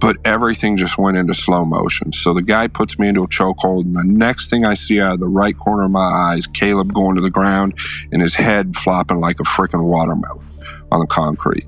[0.00, 2.12] but everything just went into slow motion.
[2.12, 5.14] So the guy puts me into a chokehold, and the next thing I see out
[5.14, 7.78] of the right corner of my eyes, Caleb going to the ground
[8.12, 10.46] and his head flopping like a freaking watermelon
[10.90, 11.66] on the concrete.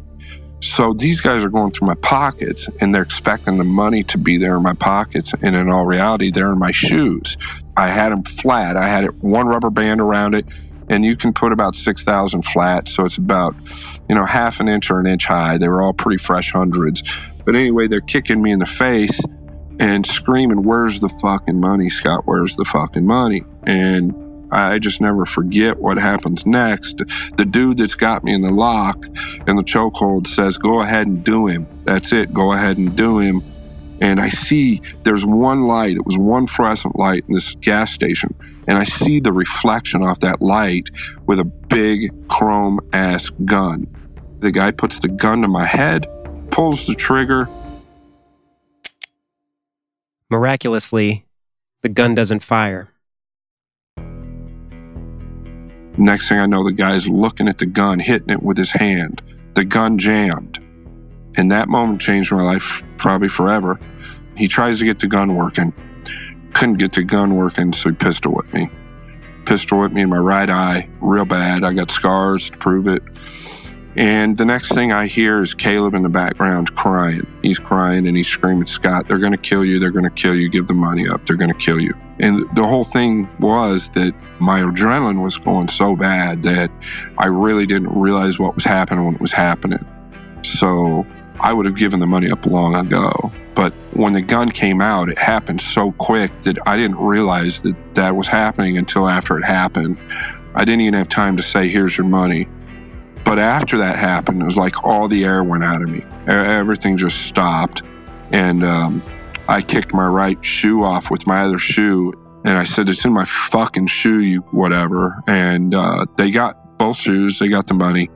[0.60, 4.38] So these guys are going through my pockets and they're expecting the money to be
[4.38, 5.34] there in my pockets.
[5.34, 7.36] And in all reality, they're in my shoes.
[7.76, 8.76] I had them flat.
[8.76, 10.46] I had it one rubber band around it
[10.88, 12.88] and you can put about 6,000 flat.
[12.88, 13.54] So it's about,
[14.08, 15.58] you know, half an inch or an inch high.
[15.58, 17.02] They were all pretty fresh hundreds.
[17.46, 19.22] But anyway, they're kicking me in the face
[19.78, 22.22] and screaming, Where's the fucking money, Scott?
[22.24, 23.44] Where's the fucking money?
[23.64, 26.98] And I just never forget what happens next.
[27.36, 31.24] The dude that's got me in the lock and the chokehold says, Go ahead and
[31.24, 31.66] do him.
[31.84, 32.34] That's it.
[32.34, 33.42] Go ahead and do him.
[34.00, 35.96] And I see there's one light.
[35.96, 38.34] It was one fluorescent light in this gas station.
[38.66, 40.90] And I see the reflection off that light
[41.24, 43.86] with a big chrome ass gun.
[44.40, 46.06] The guy puts the gun to my head
[46.56, 47.46] pulls the trigger.
[50.30, 51.26] Miraculously,
[51.82, 52.88] the gun doesn't fire.
[55.98, 59.20] Next thing I know, the guy's looking at the gun, hitting it with his hand.
[59.52, 60.58] The gun jammed.
[61.36, 63.78] And that moment changed my life probably forever.
[64.34, 65.74] He tries to get the gun working.
[66.54, 68.70] Couldn't get the gun working, so he pistol whipped me.
[69.44, 71.64] Pistol whipped me in my right eye, real bad.
[71.64, 73.02] I got scars to prove it.
[73.96, 77.26] And the next thing I hear is Caleb in the background crying.
[77.40, 79.78] He's crying and he's screaming, Scott, they're going to kill you.
[79.78, 80.50] They're going to kill you.
[80.50, 81.24] Give the money up.
[81.24, 81.94] They're going to kill you.
[82.20, 86.70] And the whole thing was that my adrenaline was going so bad that
[87.16, 89.84] I really didn't realize what was happening when it was happening.
[90.42, 91.06] So
[91.40, 93.32] I would have given the money up long ago.
[93.54, 97.94] But when the gun came out, it happened so quick that I didn't realize that
[97.94, 99.96] that was happening until after it happened.
[100.54, 102.48] I didn't even have time to say, here's your money.
[103.26, 106.04] But after that happened, it was like all the air went out of me.
[106.28, 107.82] Everything just stopped.
[108.30, 109.02] And um,
[109.48, 112.12] I kicked my right shoe off with my other shoe.
[112.44, 115.24] And I said, It's in my fucking shoe, you whatever.
[115.26, 118.08] And uh, they got both shoes, they got the money.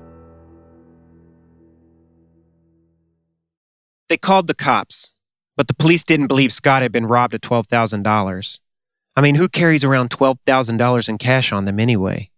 [4.09, 5.11] They called the cops,
[5.57, 8.59] but the police didn't believe Scott had been robbed of $12,000.
[9.17, 12.31] I mean, who carries around $12,000 in cash on them anyway?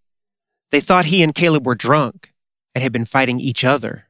[0.70, 2.32] They thought he and Caleb were drunk
[2.75, 4.07] and had been fighting each other.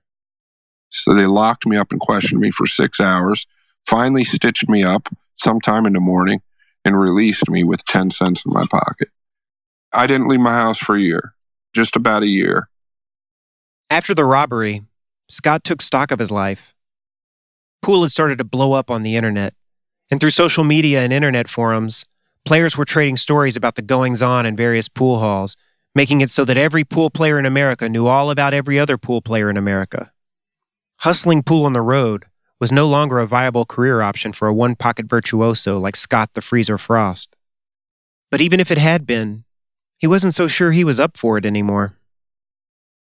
[0.91, 3.47] So they locked me up and questioned me for six hours,
[3.87, 6.41] finally stitched me up sometime in the morning,
[6.85, 9.09] and released me with 10 cents in my pocket.
[9.93, 11.35] I didn't leave my house for a year,
[11.73, 12.69] just about a year.
[13.91, 14.83] After the robbery,
[15.29, 16.75] Scott took stock of his life.
[17.83, 19.55] Pool had started to blow up on the internet,
[20.11, 22.05] and through social media and internet forums,
[22.45, 25.57] players were trading stories about the goings on in various pool halls,
[25.95, 29.21] making it so that every pool player in America knew all about every other pool
[29.21, 30.11] player in America.
[31.01, 32.27] Hustling pool on the road
[32.61, 36.41] was no longer a viable career option for a one pocket virtuoso like Scott the
[36.41, 37.37] Freezer Frost.
[38.31, 39.45] But even if it had been,
[39.99, 41.97] he wasn't so sure he was up for it anymore.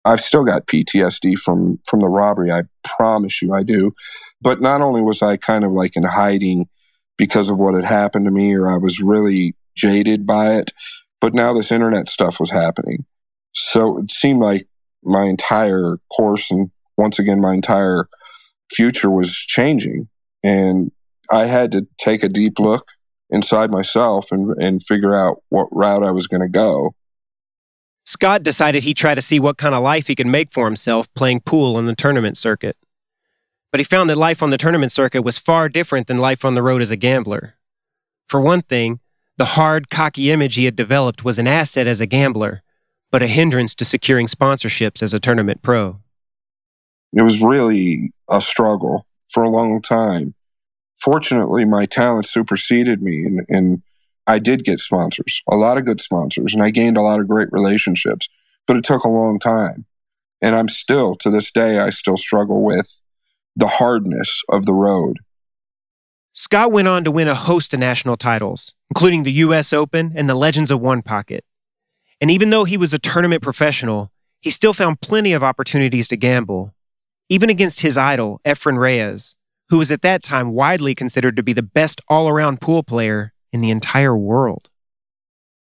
[0.06, 2.52] I've still got PTSD from from the robbery.
[2.52, 3.94] I promise you, I do.
[4.42, 6.68] But not only was I kind of like in hiding
[7.18, 10.72] because of what had happened to me, or I was really jaded by it,
[11.22, 13.06] but now this internet stuff was happening.
[13.54, 14.68] So it seemed like
[15.04, 18.08] my entire course and once again my entire
[18.72, 20.10] future was changing,
[20.44, 20.92] and
[21.32, 22.92] I had to take a deep look
[23.30, 26.94] inside myself and and figure out what route I was going to go.
[28.06, 31.14] Scott decided he'd try to see what kind of life he could make for himself
[31.14, 32.76] playing pool on the tournament circuit.
[33.72, 36.56] But he found that life on the tournament circuit was far different than life on
[36.56, 37.56] the road as a gambler.
[38.28, 39.00] For one thing,
[39.40, 42.62] the hard, cocky image he had developed was an asset as a gambler,
[43.10, 45.98] but a hindrance to securing sponsorships as a tournament pro.
[47.14, 50.36] It was really a struggle for a long time.
[50.98, 53.82] Fortunately, my talent superseded me, and, and
[54.28, 57.30] I did get sponsors, a lot of good sponsors, and I gained a lot of
[57.30, 58.28] great relationships,
[58.68, 59.86] but it took a long time.
[60.42, 63.02] And I'm still, to this day, I still struggle with
[63.56, 65.20] the hardness of the road.
[66.40, 69.74] Scott went on to win a host of national titles, including the U.S.
[69.74, 71.44] Open and the Legends of One Pocket.
[72.22, 74.10] And even though he was a tournament professional,
[74.40, 76.74] he still found plenty of opportunities to gamble,
[77.28, 79.36] even against his idol, Efren Reyes,
[79.68, 83.34] who was at that time widely considered to be the best all around pool player
[83.52, 84.70] in the entire world.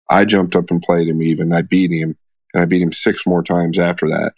[0.08, 1.52] I jumped up and played him even.
[1.52, 2.16] I beat him,
[2.54, 4.32] and I beat him six more times after that.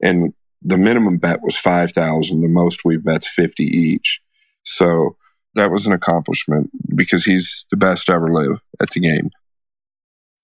[0.00, 4.20] And the minimum bet was 5000 the most we bet's 50 each
[4.62, 5.16] so
[5.54, 9.30] that was an accomplishment because he's the best to ever live at the game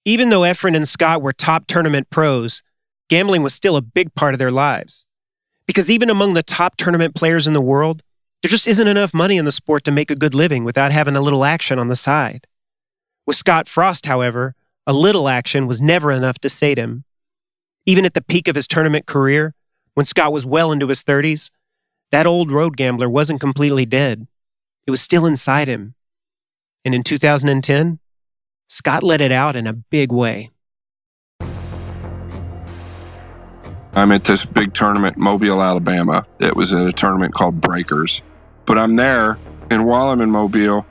[0.07, 2.63] even though Efren and Scott were top tournament pros,
[3.11, 5.05] gambling was still a big part of their lives.
[5.67, 8.05] Because even among the top tournament players in the world,
[8.41, 11.17] there just isn't enough money in the sport to make a good living without having
[11.17, 12.47] a little action on the side.
[13.27, 14.55] With Scott Frost, however,
[14.87, 17.03] a little action was never enough to sate him.
[17.85, 19.55] Even at the peak of his tournament career,
[19.95, 21.51] when Scott was well into his 30s,
[22.13, 24.29] that old road gambler wasn't completely dead.
[24.87, 25.95] It was still inside him.
[26.85, 27.99] And in 2010,
[28.69, 30.51] Scott let it out in a big way.
[33.95, 36.27] I'm at this big tournament, Mobile, Alabama.
[36.39, 38.23] It was at a tournament called Breakers.
[38.67, 39.39] But I'm there,
[39.71, 40.87] and while I'm in Mobile,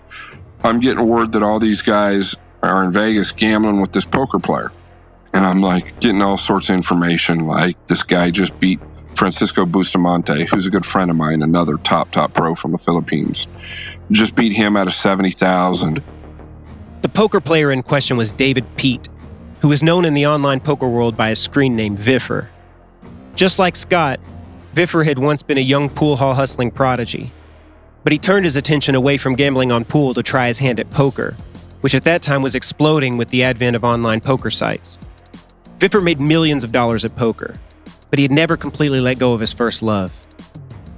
[0.64, 4.72] I'm getting word that all these guys are in Vegas gambling with this poker player.
[5.34, 8.80] And I'm like getting all sorts of information, like this guy just beat
[9.16, 13.47] Francisco Bustamante, who's a good friend of mine, another top, top pro from the Philippines.
[14.11, 16.03] Just beat him out of 70,000.
[17.01, 19.07] The poker player in question was David Peat,
[19.61, 22.47] who was known in the online poker world by a screen name Viffer.
[23.36, 24.20] Just like Scott,
[24.74, 27.32] Viffer had once been a young pool hall hustling prodigy.
[28.03, 30.91] But he turned his attention away from gambling on pool to try his hand at
[30.91, 31.36] poker,
[31.82, 34.99] which at that time was exploding with the advent of online poker sites.
[35.80, 37.55] Viffer made millions of dollars at poker,
[38.16, 40.09] but he had never completely let go of his first love.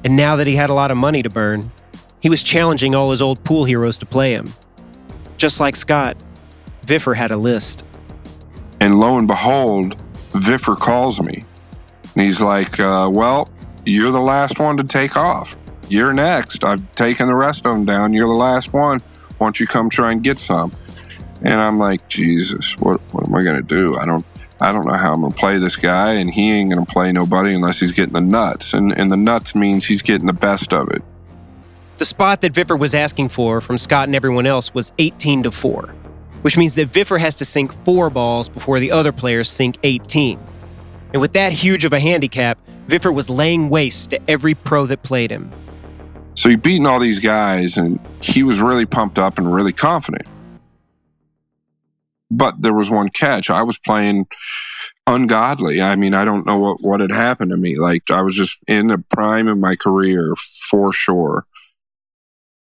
[0.06, 1.72] And now that he had a lot of money to burn,
[2.20, 4.46] he was challenging all his old pool heroes to play him.
[5.36, 6.16] Just like Scott,
[6.86, 7.84] Viffer had a list.
[8.80, 9.98] And lo and behold,
[10.34, 11.44] Viffer calls me
[12.14, 13.50] and he's like, uh, Well,
[13.84, 15.58] you're the last one to take off.
[15.90, 16.64] You're next.
[16.64, 18.14] I've taken the rest of them down.
[18.14, 19.00] You're the last one.
[19.40, 20.72] Why don't you come try and get some?
[21.42, 23.98] And I'm like, Jesus, what, what am I going to do?
[23.98, 24.24] I don't,
[24.60, 26.92] I don't know how I'm going to play this guy, and he ain't going to
[26.92, 28.74] play nobody unless he's getting the nuts.
[28.74, 31.04] And, and the nuts means he's getting the best of it.
[32.00, 35.52] The spot that Viffer was asking for from Scott and everyone else was 18 to
[35.52, 35.88] 4,
[36.42, 40.40] which means that Viffer has to sink four balls before the other players sink 18.
[41.14, 45.04] And with that huge of a handicap, Viffer was laying waste to every pro that
[45.04, 45.52] played him.
[46.36, 50.28] So he beaten all these guys, and he was really pumped up and really confident.
[52.30, 53.50] But there was one catch.
[53.50, 54.28] I was playing
[55.06, 55.82] ungodly.
[55.82, 57.76] I mean, I don't know what, what had happened to me.
[57.76, 60.34] Like, I was just in the prime of my career
[60.70, 61.46] for sure.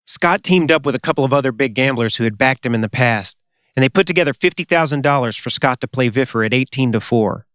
[0.06, 2.82] Scott teamed up with a couple of other big gamblers who had backed him in
[2.82, 3.38] the past,
[3.76, 7.48] and they put together $50,000 for Scott to play Viffer at 18 to 4.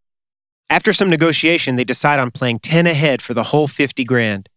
[0.68, 4.48] After some negotiation, they decide on playing 10 ahead for the whole 50 grand,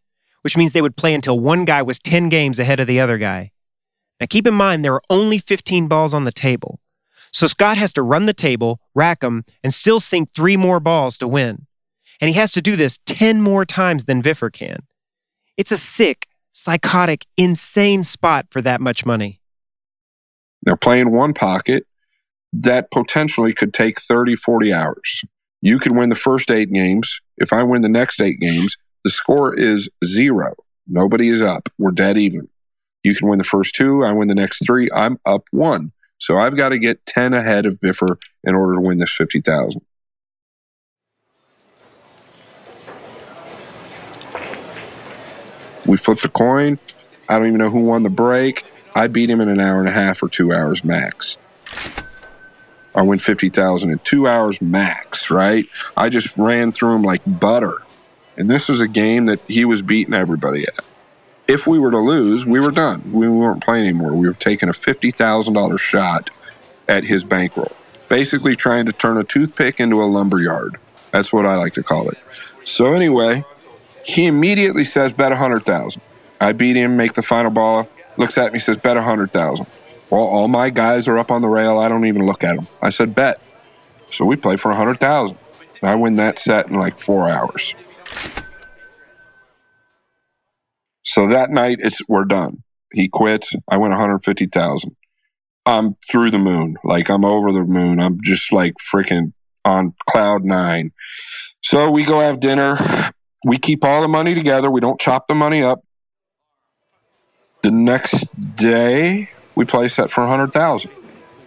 [0.42, 3.18] which means they would play until one guy was 10 games ahead of the other
[3.18, 3.52] guy.
[4.20, 6.80] Now keep in mind there are only 15 balls on the table.
[7.34, 11.18] So Scott has to run the table, rack them, and still sink three more balls
[11.18, 11.66] to win.
[12.22, 14.84] And he has to do this 10 more times than Viffer can.
[15.58, 19.42] It's a sick, psychotic, insane spot for that much money.
[20.62, 21.86] They're playing one pocket
[22.54, 25.26] that potentially could take 30, 40 hours.
[25.62, 27.20] You could win the first eight games.
[27.38, 30.54] If I win the next eight games, the score is zero.
[30.88, 31.68] Nobody is up.
[31.80, 32.48] We're dead even.
[33.04, 34.04] You can win the first two.
[34.04, 34.90] I win the next three.
[34.94, 35.92] I'm up one.
[36.18, 39.82] So I've got to get 10 ahead of Viffer in order to win this 50,000.
[45.86, 46.80] We flipped a coin.
[47.28, 48.64] I don't even know who won the break.
[48.96, 51.38] I beat him in an hour and a half or two hours max.
[52.96, 55.66] I win 50,000 in two hours max, right?
[55.98, 57.74] I just ran through him like butter.
[58.38, 60.80] And this was a game that he was beating everybody at
[61.48, 63.12] if we were to lose, we were done.
[63.12, 64.16] We weren't playing anymore.
[64.16, 66.30] We were taking a $50,000 shot
[66.88, 67.72] at his bankroll.
[68.10, 70.78] Basically, trying to turn a toothpick into a lumber yard.
[71.12, 72.18] That's what I like to call it.
[72.64, 73.44] So, anyway,
[74.04, 76.02] he immediately says, Bet a 100000
[76.40, 77.88] I beat him, make the final ball,
[78.18, 79.66] looks at me, says, Bet a 100000
[80.10, 81.78] Well, all my guys are up on the rail.
[81.78, 82.68] I don't even look at them.
[82.82, 83.40] I said, Bet.
[84.10, 85.38] So we play for a 100000
[85.84, 87.76] I win that set in like four hours.
[91.04, 92.64] So that night, it's we're done.
[92.92, 93.56] He quits.
[93.70, 94.96] I went 150,000.
[95.66, 96.76] I'm through the moon.
[96.84, 98.00] Like I'm over the moon.
[98.00, 99.34] I'm just like freaking
[99.66, 100.92] on cloud nine.
[101.62, 102.78] So we go have dinner.
[103.46, 104.70] We keep all the money together.
[104.70, 105.82] We don't chop the money up.
[107.62, 108.28] The next
[108.58, 110.92] day, we play set for 100,000.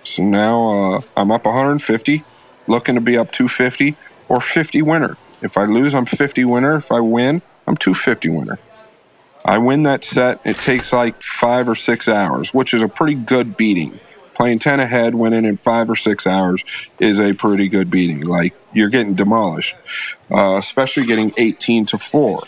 [0.02, 2.24] So now uh, I'm up 150,
[2.68, 3.96] looking to be up 250
[4.28, 5.16] or 50 winner.
[5.42, 6.76] If I lose, I'm 50 winner.
[6.76, 8.58] If I win, I'm 250 winner.
[9.46, 10.40] I win that set.
[10.44, 14.00] It takes like five or six hours, which is a pretty good beating.
[14.34, 16.64] Playing 10 ahead, winning in five or six hours
[16.98, 18.22] is a pretty good beating.
[18.22, 19.76] Like, you're getting demolished,
[20.32, 22.42] uh, especially getting 18 to 4.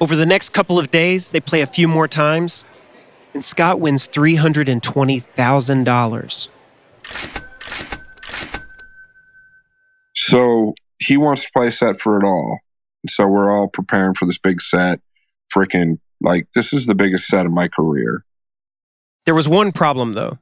[0.00, 2.64] Over the next couple of days, they play a few more times,
[3.34, 6.48] and Scott wins $320,000.
[10.14, 12.60] So he wants to play set for it all.
[13.08, 15.00] So we're all preparing for this big set
[15.54, 18.24] freaking like this is the biggest set of my career.
[19.24, 20.38] There was one problem though.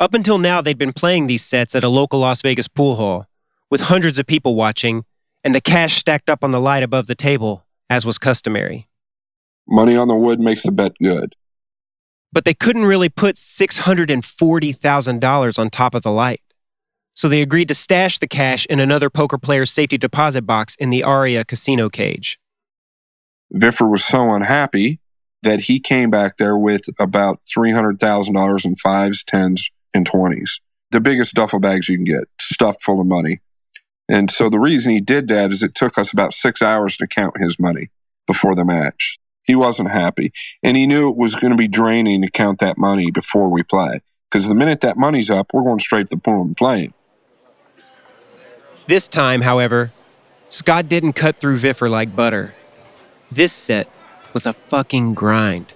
[0.00, 3.26] Up until now, they'd been playing these sets at a local Las Vegas pool hall
[3.70, 5.04] with hundreds of people watching
[5.44, 8.88] and the cash stacked up on the light above the table, as was customary.
[9.68, 11.36] Money on the wood makes the bet good.
[12.32, 16.40] But they couldn't really put $640,000 on top of the light.
[17.14, 20.90] So they agreed to stash the cash in another poker player's safety deposit box in
[20.90, 22.40] the Aria casino cage.
[23.54, 24.98] Viffer was so unhappy
[25.42, 30.60] that he came back there with about $300,000 in fives, tens, and 20s.
[30.90, 33.40] The biggest duffel bags you can get, stuffed full of money.
[34.08, 37.06] And so the reason he did that is it took us about six hours to
[37.06, 37.90] count his money
[38.26, 39.18] before the match.
[39.44, 40.32] He wasn't happy.
[40.62, 43.62] And he knew it was going to be draining to count that money before we
[43.62, 44.00] play.
[44.30, 46.92] Because the minute that money's up, we're going straight to the pool and playing.
[48.86, 49.92] This time, however,
[50.48, 52.54] Scott didn't cut through Viffer like butter.
[53.34, 53.88] This set
[54.32, 55.66] was a fucking grind.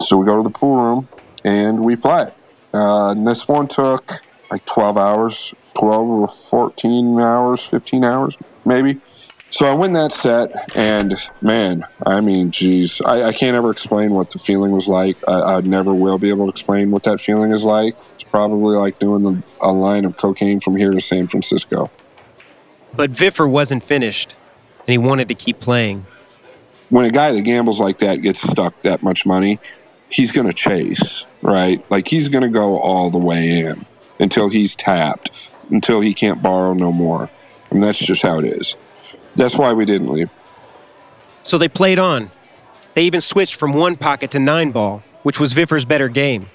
[0.00, 1.08] So we go to the pool room
[1.44, 2.26] and we play.
[2.74, 4.10] Uh, and this one took
[4.50, 9.00] like 12 hours, 12 or 14 hours, 15 hours, maybe.
[9.50, 14.10] So I win that set, and man, I mean, geez, I, I can't ever explain
[14.10, 15.16] what the feeling was like.
[15.28, 17.94] I, I, never will be able to explain what that feeling is like.
[18.14, 21.90] It's probably like doing the, a line of cocaine from here to San Francisco.
[22.94, 24.34] But Viffer wasn't finished,
[24.80, 26.04] and he wanted to keep playing
[26.90, 29.60] when a guy that gambles like that gets stuck that much money,
[30.10, 31.84] he's going to chase, right?
[31.90, 33.84] Like he's going to go all the way in
[34.18, 35.52] until he's tapped.
[35.70, 37.30] until he can't borrow no more.
[37.70, 38.76] And that's just how it is.
[39.36, 40.30] That's why we didn't leave.
[41.42, 42.30] So they played on.
[42.94, 46.48] They even switched from one pocket to nine ball, which was Viffer's better game.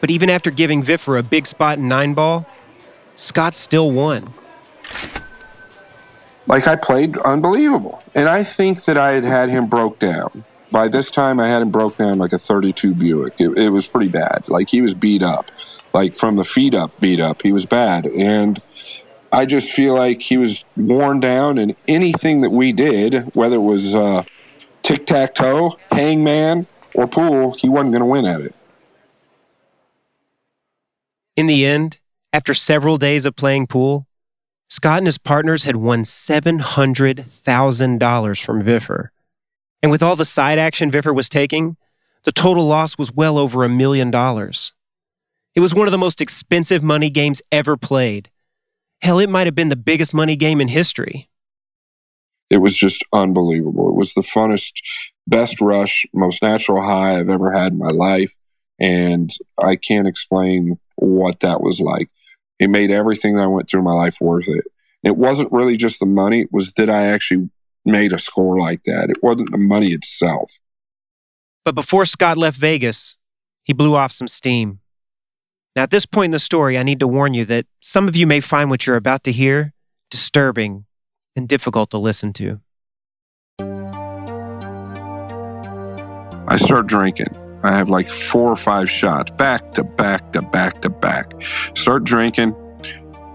[0.00, 2.46] But even after giving Viffer a big spot in nine ball,
[3.14, 4.32] Scott still won.
[6.46, 8.02] Like I played unbelievable.
[8.14, 10.44] And I think that I had had him broke down.
[10.70, 13.40] By this time, I had him broke down like a 32 Buick.
[13.40, 14.48] It, it was pretty bad.
[14.48, 15.50] Like he was beat up.
[15.92, 17.42] Like from the feet up, beat up.
[17.42, 18.06] He was bad.
[18.06, 18.60] And
[19.32, 23.60] I just feel like he was worn down, and anything that we did, whether it
[23.60, 24.22] was uh,
[24.82, 28.54] tic tac toe, hangman, or pool, he wasn't going to win at it.
[31.36, 31.98] In the end,
[32.32, 34.06] after several days of playing pool,
[34.68, 39.08] Scott and his partners had won $700,000 from Viffer.
[39.82, 41.76] And with all the side action Viffer was taking,
[42.24, 44.72] the total loss was well over a million dollars.
[45.54, 48.30] It was one of the most expensive money games ever played.
[49.00, 51.28] Hell, it might have been the biggest money game in history.
[52.50, 53.88] It was just unbelievable.
[53.88, 54.80] It was the funnest,
[55.26, 58.34] best rush, most natural high I've ever had in my life.
[58.78, 62.10] And I can't explain what that was like.
[62.58, 64.64] It made everything that I went through in my life worth it.
[65.02, 67.50] It wasn't really just the money, it was that I actually
[67.84, 69.10] made a score like that.
[69.10, 70.58] It wasn't the money itself.
[71.64, 73.16] But before Scott left Vegas,
[73.62, 74.80] he blew off some steam.
[75.74, 78.16] Now, at this point in the story, I need to warn you that some of
[78.16, 79.74] you may find what you're about to hear
[80.10, 80.86] disturbing
[81.34, 82.60] and difficult to listen to.
[86.48, 87.45] I start drinking.
[87.66, 91.32] I have like four or five shots back to back to back to back.
[91.74, 92.54] Start drinking,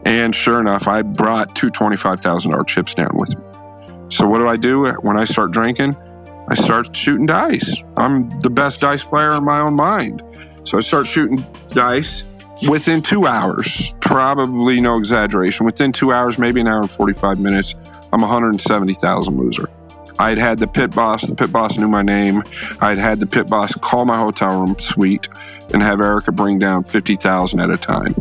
[0.06, 3.44] and sure enough, I brought two $25,000 chips down with me.
[4.10, 5.96] So, what do I do when I start drinking?
[6.50, 7.84] I start shooting dice.
[7.96, 10.22] I'm the best dice player in my own mind.
[10.64, 12.24] So, I start shooting dice
[12.70, 17.76] within two hours, probably no exaggeration, within two hours, maybe an hour and 45 minutes,
[18.14, 19.70] I'm a 170,000 loser.
[20.22, 22.44] I'd had the pit boss, the pit boss knew my name.
[22.80, 25.28] I'd had the pit boss call my hotel room suite
[25.74, 28.14] and have Erica bring down 50,000 at a time.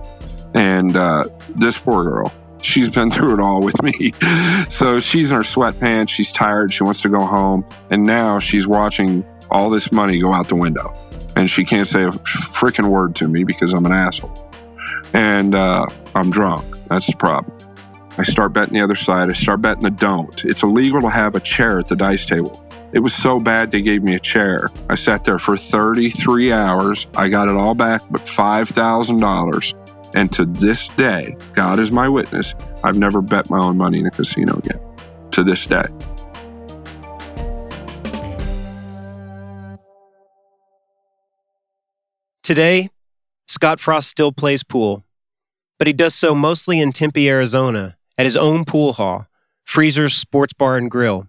[0.55, 1.25] And uh,
[1.55, 2.33] this poor girl,
[2.63, 4.13] she's been through it all with me.
[4.71, 6.09] so she's in her sweatpants.
[6.09, 6.73] She's tired.
[6.73, 7.67] She wants to go home.
[7.91, 10.95] And now she's watching all this money go out the window.
[11.37, 14.51] And she can't say a freaking word to me because I'm an asshole.
[15.13, 15.85] And uh,
[16.15, 16.65] I'm drunk.
[16.89, 17.70] That's the problem.
[18.19, 19.31] I start betting the other side.
[19.31, 20.45] I start betting the don't.
[20.45, 22.65] It's illegal to have a chair at the dice table.
[22.93, 24.69] It was so bad they gave me a chair.
[24.89, 27.07] I sat there for 33 hours.
[27.17, 30.15] I got it all back but $5,000.
[30.15, 34.07] And to this day, God is my witness, I've never bet my own money in
[34.07, 34.81] a casino again.
[35.33, 35.85] To this day.
[42.43, 42.91] Today,
[43.47, 45.05] Scott Frost still plays pool,
[45.79, 49.27] but he does so mostly in Tempe, Arizona, at his own pool hall,
[49.65, 51.27] Freezer's Sports Bar and Grill,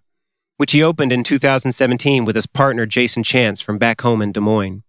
[0.57, 4.41] which he opened in 2017 with his partner Jason Chance from back home in Des
[4.41, 4.83] Moines.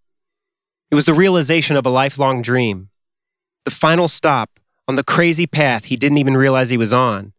[0.91, 2.89] It was the realization of a lifelong dream,
[3.65, 7.35] the final stop on the crazy path he didn't even realize he was on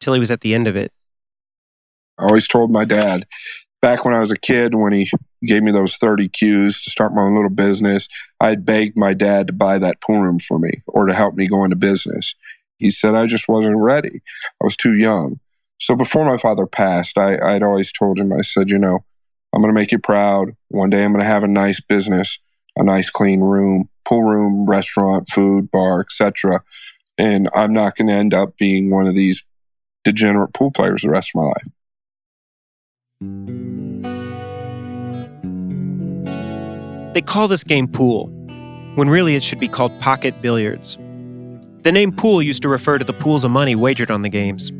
[0.00, 0.92] till he was at the end of it.
[2.18, 3.26] I always told my dad
[3.82, 5.10] back when I was a kid, when he
[5.44, 8.08] gave me those 30 cues to start my own little business,
[8.40, 11.46] I begged my dad to buy that pool room for me or to help me
[11.46, 12.34] go into business.
[12.78, 14.20] He said I just wasn't ready.
[14.60, 15.40] I was too young.
[15.78, 19.04] So before my father passed, I, I'd always told him, I said, you know,
[19.54, 20.50] I'm going to make you proud.
[20.68, 22.38] One day I'm going to have a nice business,
[22.76, 26.60] a nice clean room, pool room, restaurant, food, bar, etc.
[27.18, 29.46] And I'm not going to end up being one of these
[30.04, 31.68] degenerate pool players the rest of my life.
[37.14, 38.26] They call this game pool,
[38.94, 40.98] when really it should be called pocket billiards.
[41.86, 44.72] The name pool used to refer to the pools of money wagered on the games.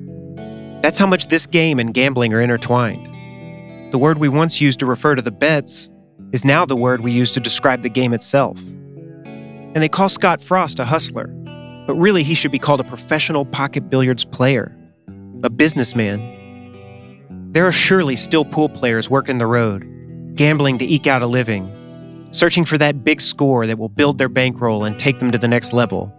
[0.82, 3.92] That's how much this game and gambling are intertwined.
[3.92, 5.88] The word we once used to refer to the bets
[6.32, 8.58] is now the word we use to describe the game itself.
[9.24, 11.28] And they call Scott Frost a hustler,
[11.86, 14.76] but really he should be called a professional pocket billiards player,
[15.44, 17.52] a businessman.
[17.52, 19.88] There are surely still pool players working the road,
[20.34, 21.70] gambling to eke out a living,
[22.32, 25.46] searching for that big score that will build their bankroll and take them to the
[25.46, 26.12] next level.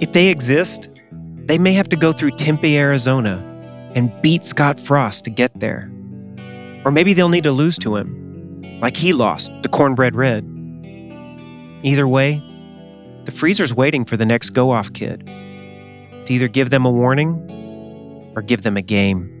[0.00, 0.90] If they exist,
[1.46, 3.42] they may have to go through Tempe, Arizona,
[3.94, 5.90] and beat Scott Frost to get there.
[6.84, 10.44] Or maybe they'll need to lose to him, like he lost to Cornbread Red.
[11.82, 12.42] Either way,
[13.24, 18.32] the freezer's waiting for the next go off kid to either give them a warning
[18.36, 19.32] or give them a game.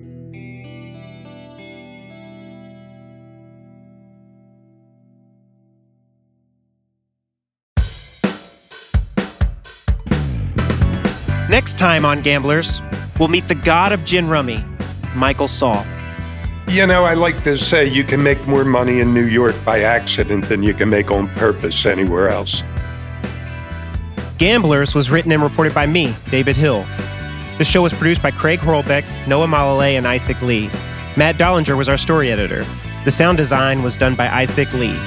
[11.56, 12.82] Next time on Gamblers,
[13.18, 14.62] we'll meet the god of gin rummy,
[15.14, 15.86] Michael Saul.
[16.68, 19.80] You know, I like to say you can make more money in New York by
[19.80, 22.62] accident than you can make on purpose anywhere else.
[24.36, 26.84] Gamblers was written and reported by me, David Hill.
[27.56, 30.66] The show was produced by Craig Horlbeck, Noah Malale, and Isaac Lee.
[31.16, 32.66] Matt Dollinger was our story editor.
[33.06, 34.98] The sound design was done by Isaac Lee.